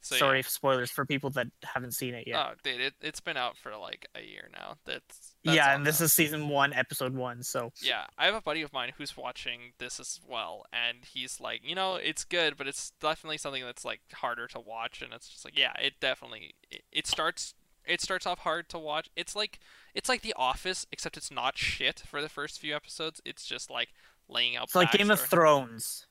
[0.02, 0.46] So sorry yeah.
[0.48, 2.38] spoilers for people that haven't seen it yet.
[2.38, 4.76] Oh, dude, it it's been out for like a year now.
[4.86, 6.06] That's, that's yeah, and this done.
[6.06, 7.44] is season one, episode one.
[7.44, 11.40] So Yeah, I have a buddy of mine who's watching this as well, and he's
[11.40, 15.14] like, you know, it's good, but it's definitely something that's like harder to watch, and
[15.14, 17.54] it's just like, yeah, it definitely it, it starts
[17.86, 19.10] it starts off hard to watch.
[19.16, 19.60] It's like
[19.94, 23.22] it's like The Office, except it's not shit for the first few episodes.
[23.26, 23.90] It's just like
[24.30, 24.66] laying out.
[24.66, 25.20] it's like Game of.
[25.20, 26.08] Thrones.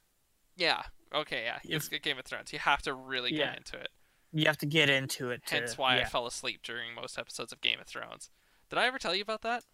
[0.57, 0.83] Yeah.
[1.15, 1.45] Okay.
[1.45, 1.59] Yeah.
[1.65, 2.53] It's good Game of Thrones.
[2.53, 3.47] You have to really Yeah.
[3.51, 3.89] get into it.
[4.33, 5.45] You have to get into it.
[5.47, 8.31] To, Hence why I fell asleep during most episodes of Game of Thrones.
[8.69, 9.65] Did I ever tell you about that?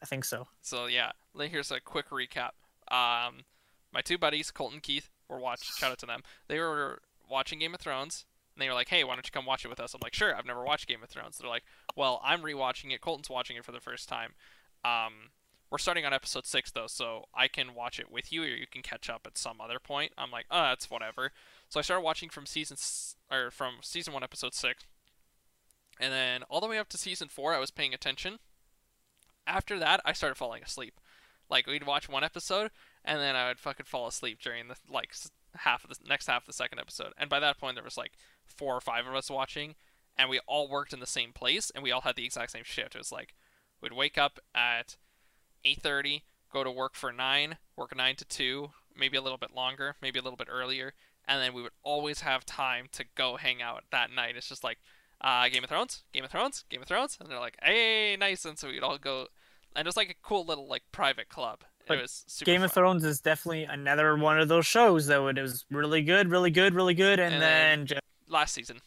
[0.00, 0.46] I think so.
[0.60, 2.50] So yeah, here's a quick recap.
[2.88, 3.40] Um,
[3.92, 5.64] my two buddies, Colton and Keith, were watch.
[5.76, 6.22] Shout out to them.
[6.46, 8.24] They were watching Game of Thrones,
[8.58, 10.14] and they were like, "Hey, why don't you come watch it with us?" I'm like,
[10.14, 11.38] "Sure." I've never watched Game of Thrones.
[11.38, 11.62] They're like,
[11.94, 13.00] "Well, I'm rewatching it.
[13.00, 14.34] Colton's watching it for the first time.
[14.84, 15.30] Um,
[15.70, 18.66] we're starting on episode six though, so I can watch it with you, or you
[18.66, 21.30] can catch up at some other point." I'm like, "Oh, that's whatever."
[21.68, 24.84] So I started watching from season s- or from season one, episode six,
[26.00, 28.40] and then all the way up to season four, I was paying attention.
[29.46, 31.00] After that, I started falling asleep.
[31.48, 32.70] Like we'd watch one episode,
[33.04, 35.14] and then I would fucking fall asleep during the like
[35.54, 37.12] half of the next half of the second episode.
[37.16, 38.12] And by that point, there was like
[38.48, 39.74] four or five of us watching,
[40.16, 42.64] and we all worked in the same place, and we all had the exact same
[42.64, 42.94] shift.
[42.94, 43.34] It was like
[43.80, 44.96] we'd wake up at
[45.64, 49.54] eight thirty, go to work for nine, work nine to two, maybe a little bit
[49.54, 50.94] longer, maybe a little bit earlier,
[51.26, 54.36] and then we would always have time to go hang out that night.
[54.36, 54.78] It's just like,
[55.20, 58.44] uh, Game of Thrones, Game of Thrones, Game of Thrones, and they're like, hey, nice,
[58.44, 59.26] and so we'd all go,
[59.76, 61.60] and it was like a cool little like private club.
[61.88, 62.70] Like, it was super Game of.
[62.72, 65.28] Thrones is definitely another one of those shows though.
[65.28, 68.80] It was really good, really good, really good, and, And then then- just last season.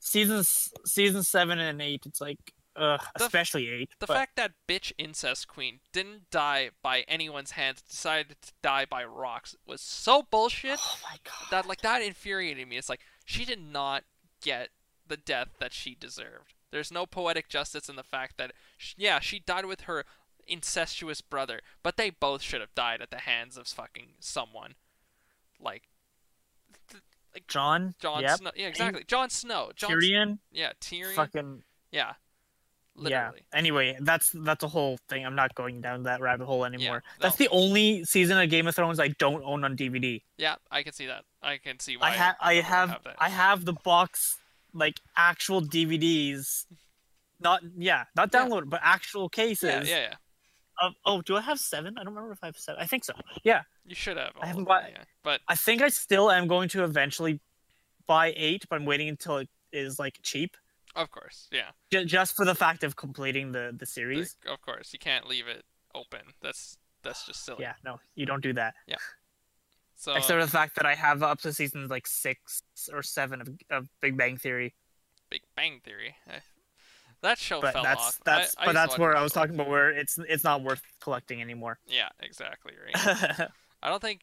[0.00, 2.04] seasons season seven and eight.
[2.06, 2.38] It's like,
[2.76, 3.90] uh, The- especially eight.
[3.98, 8.84] The but fact that bitch incest queen didn't die by anyone's hands, decided to die
[8.84, 10.78] by rocks, was so bullshit.
[10.82, 12.76] oh my god, that like that infuriated me.
[12.76, 14.04] It's like she did not
[14.42, 14.70] get
[15.06, 16.54] the death that she deserved.
[16.70, 20.04] There's no poetic justice in the fact that sh- yeah, she died with her
[20.46, 24.74] incestuous brother, but they both should have died at the hands of fucking someone.
[25.60, 25.88] Like
[27.46, 28.38] John, Jon yep.
[28.38, 28.50] Snow.
[28.56, 29.04] Yeah, exactly.
[29.06, 29.70] Jon Snow.
[29.76, 31.14] Jon Tyrion, Yeah, Tyrion.
[31.14, 31.62] fucking
[31.92, 32.14] Yeah.
[32.96, 33.42] Literally.
[33.52, 33.58] yeah.
[33.58, 35.24] Anyway, that's that's a whole thing.
[35.24, 37.04] I'm not going down that rabbit hole anymore.
[37.20, 37.22] no.
[37.22, 40.20] That's the only season of Game of Thrones I don't own on DVD.
[40.36, 41.22] Yeah, I can see that.
[41.40, 42.08] I can see why.
[42.08, 43.06] I have I would have.
[43.20, 44.38] I have the box
[44.74, 46.66] like actual DVDs.
[47.40, 48.60] Not yeah, not Yeah.
[48.66, 49.88] but actual cases.
[49.88, 50.14] yeah, yeah, yeah.
[50.80, 51.98] Of, oh, do I have seven?
[51.98, 52.80] I don't remember if I have seven.
[52.80, 53.12] I think so.
[53.42, 54.32] Yeah, You should have.
[54.40, 55.04] all haven't bought- yeah.
[55.24, 57.40] But I think I still am going to eventually
[58.06, 60.56] buy eight, but I'm waiting until it is like cheap,
[60.94, 61.70] of course, yeah.
[61.90, 64.36] J- just for the fact of completing the the series.
[64.44, 65.64] Like, of course, you can't leave it
[65.94, 66.20] open.
[66.40, 67.58] That's that's just silly.
[67.62, 68.74] Yeah, no, you don't do that.
[68.86, 68.96] Yeah.
[69.96, 72.62] So Except for the fact that I have up to seasons like six
[72.92, 74.74] or seven of, of Big Bang Theory.
[75.28, 76.14] Big Bang Theory.
[76.28, 76.34] I,
[77.22, 78.20] that show But fell that's off.
[78.24, 80.62] that's I, I but to that's where I was talking about where it's it's not
[80.62, 81.78] worth collecting anymore.
[81.86, 83.48] Yeah, exactly right.
[83.82, 84.20] I don't think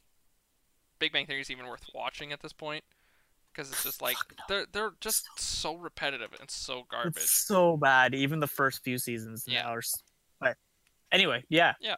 [0.99, 2.83] Big Bang Theory is even worth watching at this point
[3.53, 4.43] because it's just like no.
[4.47, 7.17] they're they're just so repetitive and so garbage.
[7.23, 8.15] It's so bad.
[8.15, 9.63] Even the first few seasons Yeah.
[9.63, 9.77] now.
[10.39, 10.57] But
[11.11, 11.95] anyway, yeah, Yeah.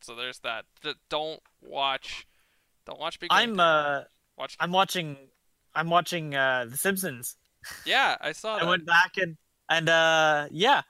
[0.00, 0.64] So there's that.
[0.82, 2.26] Th- don't watch.
[2.86, 3.60] Don't watch Big Bang I'm Theory.
[3.68, 4.00] uh
[4.36, 4.56] watch.
[4.60, 5.16] I'm watching
[5.74, 7.36] I'm watching uh The Simpsons.
[7.84, 8.64] yeah, I saw that.
[8.64, 9.36] I went back and
[9.68, 10.82] and uh yeah,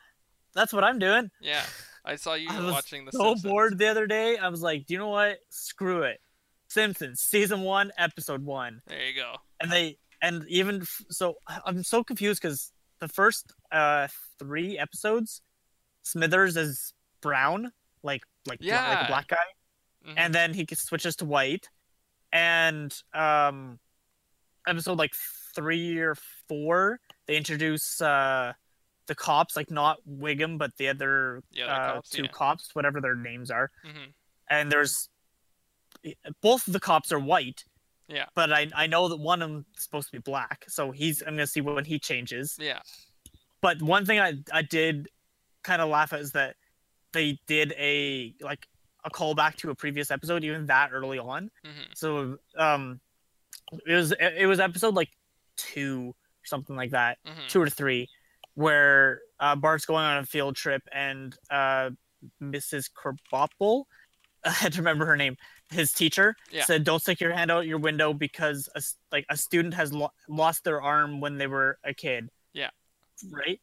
[0.55, 1.31] that's what I'm doing.
[1.41, 1.62] Yeah,
[2.05, 3.43] I saw you I was watching the so Simpsons.
[3.43, 4.37] bored the other day.
[4.39, 5.39] I was like, do you know what?
[5.51, 6.20] Screw it.
[6.68, 9.37] Simpsons season one, episode one, There you go.
[9.61, 14.09] and they and even f- so, I'm so confused because the first uh
[14.39, 15.41] three episodes,
[16.03, 17.72] Smithers is brown,
[18.03, 19.37] like like, bla- like a black guy,
[20.07, 20.14] Mhm.
[20.16, 21.68] and then he switches to white,
[22.33, 23.79] and um,
[24.66, 25.12] episode like
[25.55, 26.14] three or
[26.49, 28.53] four, they introduce uh
[29.09, 32.28] the cops, like not Wiggum, but the other The other uh, cops, two yeah.
[32.28, 34.12] cops, whatever their names are, Mhm.
[34.48, 35.09] and there's
[36.40, 37.64] both of the cops are white.
[38.09, 38.26] Yeah.
[38.34, 41.20] But I I know that one of them is supposed to be black, so he's
[41.22, 42.56] I'm gonna see when he changes.
[42.59, 42.80] Yeah.
[43.61, 45.09] But one thing I I did
[45.62, 46.56] kind of laugh at is that
[47.12, 48.66] they did a like
[49.04, 51.50] a callback to a previous episode, even that early on.
[51.64, 53.00] hmm So um,
[53.86, 55.11] it was it was episode like
[55.56, 58.09] two or something like that, hmm two or three,
[58.59, 61.90] where uh, Bart's going on a field trip and uh,
[62.42, 62.90] Mrs.
[62.92, 63.84] Krabappel,
[64.44, 65.36] I had to remember her name.
[65.70, 66.64] His teacher Yeah.
[66.64, 68.82] said, "Don't stick your hand out your window because a,
[69.12, 72.70] like a student has lo- lost their arm when they were a kid." Yeah.
[73.30, 73.61] Right.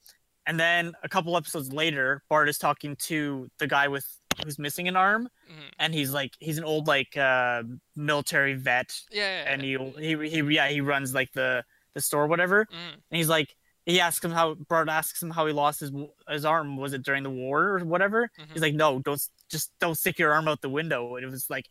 [0.47, 4.05] And then a couple episodes later, Bart is talking to the guy with
[4.43, 7.63] who's missing an arm, hmm and he's like he's an old like uh,
[7.97, 9.21] military vet, Yeah.
[9.21, 9.51] yeah, yeah.
[9.51, 11.63] and he he he yeah he runs like the
[11.95, 12.93] the store or whatever, Mhm.
[12.93, 13.55] and he's like
[13.85, 15.91] he asks him how Bart asks him how he lost his
[16.29, 18.51] his arm was it during the war or whatever Mhm.
[18.53, 21.49] he's like no don't just don't stick your arm out the window and it was
[21.49, 21.69] like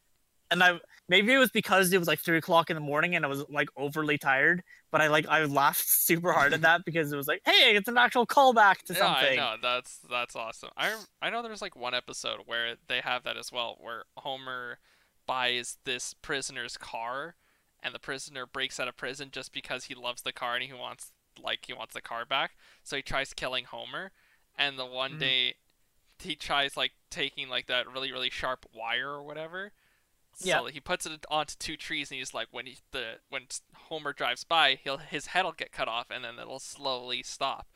[0.50, 0.78] and I
[1.08, 3.44] maybe it was because it was like three o'clock in the morning and I was
[3.48, 4.62] like overly tired
[4.92, 7.88] but I like I laughed super hard at that because it was like hey it's
[7.88, 9.54] an actual callback to yeah, something I know.
[9.60, 10.70] That's that's awesome.
[10.76, 14.78] I I know there's like one episode where they have that as well, where Homer
[15.26, 17.34] buys this prisoner's car,
[17.82, 20.72] and the prisoner breaks out of prison just because he loves the car and he
[20.72, 21.12] wants
[21.42, 22.52] like he wants the car back.
[22.82, 24.12] So he tries killing Homer,
[24.56, 25.18] and the one Mhm.
[25.20, 25.54] day
[26.22, 29.72] he tries like taking like that really really sharp wire or whatever.
[30.36, 30.70] So Yeah.
[30.72, 33.46] he puts it onto two trees, and he's like, when he the when
[33.88, 37.68] Homer drives by, he'll his head'll get cut off, and then it'll slowly stop.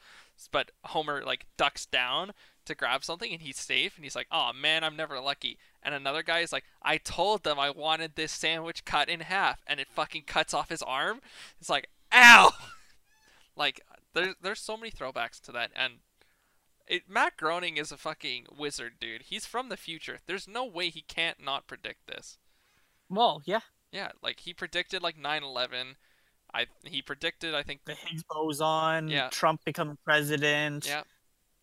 [0.50, 2.32] But Homer like ducks down
[2.64, 5.94] to grab something, and he's safe, and he's like, "Oh man, I'm never lucky." And
[5.94, 9.80] another guy is like, "I told them I wanted this sandwich cut in half, and
[9.80, 11.20] it fucking cuts off his arm."
[11.60, 12.52] It's like, "Ow!"
[13.58, 13.82] like
[14.14, 15.94] there's there's so many throwbacks to that, and
[16.86, 19.22] it, Matt Groening is a fucking wizard, dude.
[19.24, 20.20] He's from the future.
[20.26, 22.38] There's no way he can't not predict this.
[23.10, 23.60] well yeah
[23.92, 25.96] Yeah, like he predicted like 9/11.
[26.54, 29.28] I he predicted I think the Higgs boson Yeah.
[29.30, 31.02] Trump become president Yeah.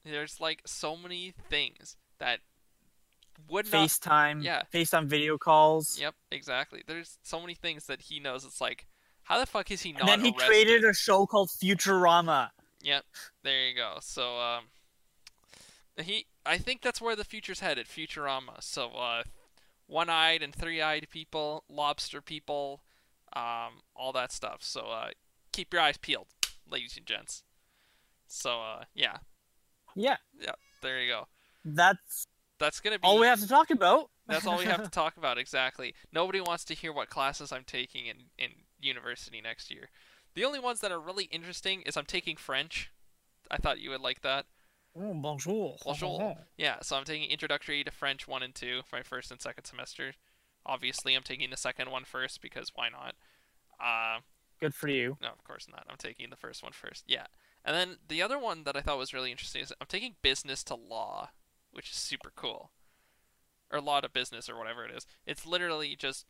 [0.04, 2.40] there's like so many things that
[3.50, 3.90] would not.
[3.90, 4.62] FaceTime, yeah.
[4.74, 6.00] FaceTime video calls.
[6.00, 6.84] Yep, exactly.
[6.88, 8.46] There's so many things that he knows.
[8.46, 8.88] It's like,
[9.26, 10.02] how the fuck is he not?
[10.02, 10.48] And then he arrested?
[10.48, 12.50] created a show called Futurama.
[12.82, 13.04] Yep,
[13.44, 13.98] there you go.
[14.02, 14.66] So um,
[16.02, 17.88] he, I think that's where the future's headed.
[17.88, 18.62] Futurama.
[18.62, 19.24] So uh,
[19.88, 22.82] one-eyed and three-eyed people, lobster people,
[23.36, 24.60] um, all that stuff.
[24.62, 25.10] So uh,
[25.52, 26.28] keep your eyes peeled,
[26.70, 27.44] ladies and gents.
[28.28, 29.18] So uh, yeah,
[29.96, 31.28] Yeah, yeah, there you go.
[31.64, 32.28] that's
[32.60, 34.10] That's gonna be all we have to talk about.
[34.28, 35.94] That's all we have to talk about exactly.
[36.12, 38.52] Nobody wants to hear what classes I'm taking in in
[38.86, 39.90] university next year.
[40.36, 42.92] The only ones that are really interesting is I'm taking French.
[43.50, 44.46] I thought you would like that.
[44.98, 45.76] Oh, bonjour.
[45.84, 46.38] Bonjour.
[46.58, 49.66] Yeah, so I'm taking Introductory to French 1 and 2 for my first and second
[49.66, 50.14] semester.
[50.66, 53.16] Obviously, I'm taking the second one first because why not?
[53.80, 54.22] Uh,
[54.60, 55.18] Good for you.
[55.22, 55.86] no, of course not.
[55.90, 57.04] I'm taking the first one first.
[57.08, 57.26] Yeah.
[57.64, 60.64] And then the other one that I thought was really interesting is I'm taking Business
[60.66, 61.30] to Law,
[61.72, 62.72] which is super cool.
[63.72, 65.06] Or Law to Business, or whatever it is.
[65.26, 66.26] It's literally just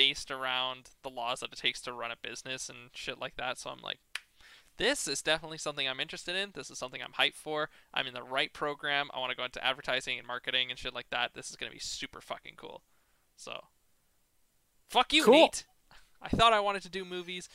[0.00, 3.58] based around the laws that it takes to run a business and shit like that.
[3.58, 3.98] So I'm like,
[4.78, 6.52] this is definitely something I'm interested in.
[6.54, 7.68] This is something I'm hyped for.
[7.92, 9.10] I'm in the right program.
[9.12, 11.34] I want to go into advertising and marketing and shit like that.
[11.34, 12.80] This is going to be super fucking cool.
[13.36, 13.64] So,
[14.88, 15.34] fuck you, Cool.
[15.34, 15.64] NAIT.
[16.22, 17.50] I thought I wanted to do movies.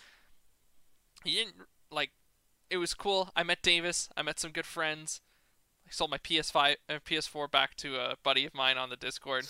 [1.23, 1.55] You didn't
[1.91, 2.11] like.
[2.69, 3.31] It was cool.
[3.35, 4.07] I met Davis.
[4.15, 5.19] I met some good friends.
[5.87, 9.47] I sold my PS5, uh, PS4 back to a buddy of mine on the Discord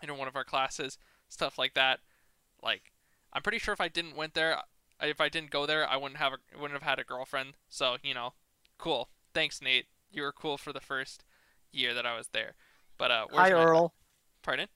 [0.00, 0.96] in one of our classes.
[1.28, 2.00] Stuff like that.
[2.62, 2.92] Like,
[3.32, 4.58] I'm pretty sure if I didn't went there,
[5.00, 7.54] if I didn't go there, I wouldn't have a, wouldn't have had a girlfriend.
[7.68, 8.32] So you know,
[8.78, 9.08] cool.
[9.34, 9.86] Thanks, NAIT.
[10.10, 11.24] You were cool for the first
[11.72, 12.54] year that I was there.
[12.96, 13.94] But uh, where's Hi, my- Earl.
[14.42, 14.68] Pardon?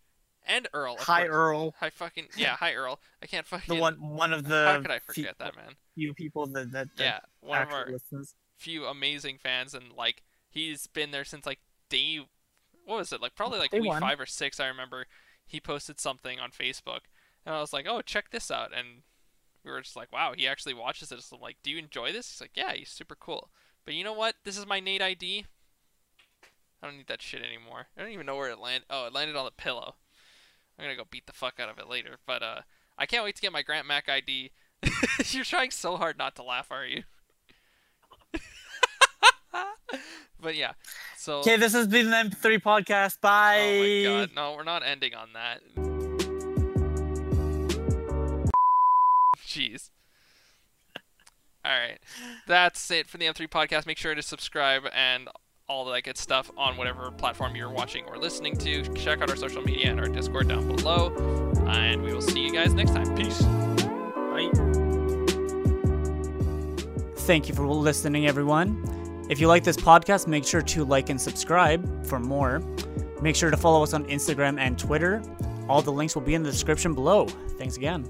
[0.47, 0.97] And Earl.
[1.01, 1.35] Hi, course.
[1.35, 1.74] Earl.
[1.79, 2.57] Hi, fucking yeah.
[2.57, 2.99] Hi, Earl.
[3.23, 3.74] I can't fucking.
[3.74, 4.65] The one, one of the.
[4.66, 5.74] How could I forget that, man?
[5.95, 8.35] few people that that, that Yeah, one of our listens.
[8.57, 12.20] few amazing fans, and like he's been there since like day.
[12.85, 13.37] What was it like?
[13.37, 14.01] Probably like Day week one.
[14.01, 14.59] five or six.
[14.59, 15.07] I remember
[15.53, 17.01] he posted something on Facebook,
[17.45, 19.03] and I was like, "Oh, check this out!" And
[19.62, 22.11] we were just like, "Wow, he actually watches it." So I'm like, "Do you enjoy
[22.11, 23.51] this?" He's like, "Yeah, he's super cool."
[23.85, 24.37] But you know what?
[24.45, 25.47] This is my NAIT ID.
[26.83, 27.89] I don't need that shit anymore.
[27.97, 28.87] I don't even know where it landed.
[28.89, 29.97] Oh, it landed on the pillow.
[30.79, 32.16] I'm gonna go beat the fuck out of it later.
[32.27, 32.62] But uh,
[32.97, 34.53] I can't wait to get my Grant Mac ID.
[35.27, 37.03] You're trying so hard not to laugh, are you?
[40.43, 40.73] but yeah,
[41.16, 41.39] so.
[41.40, 43.20] Okay, this has been the M3 podcast.
[43.20, 44.05] Bye.
[44.05, 45.60] Oh my god, no, we're not ending on that.
[49.47, 49.90] Jeez.
[51.64, 52.01] Alright.
[52.47, 53.86] That's it for the M3 podcast.
[53.86, 55.28] Make sure to subscribe and
[55.69, 58.82] all that good stuff on whatever platform you're watching or listening to.
[58.94, 61.14] Check out our social media and our Discord down below.
[61.69, 63.14] And we will see you guys next time.
[63.14, 63.40] Peace.
[63.43, 64.51] Bye.
[67.19, 69.02] Thank you for listening, everyone.
[69.33, 72.63] If you like this podcast, make sure to like and subscribe for more.
[73.23, 75.23] Make sure to follow us on Instagram and Twitter.
[75.71, 77.25] All the links will be in the description below.
[77.57, 78.07] Thanks again.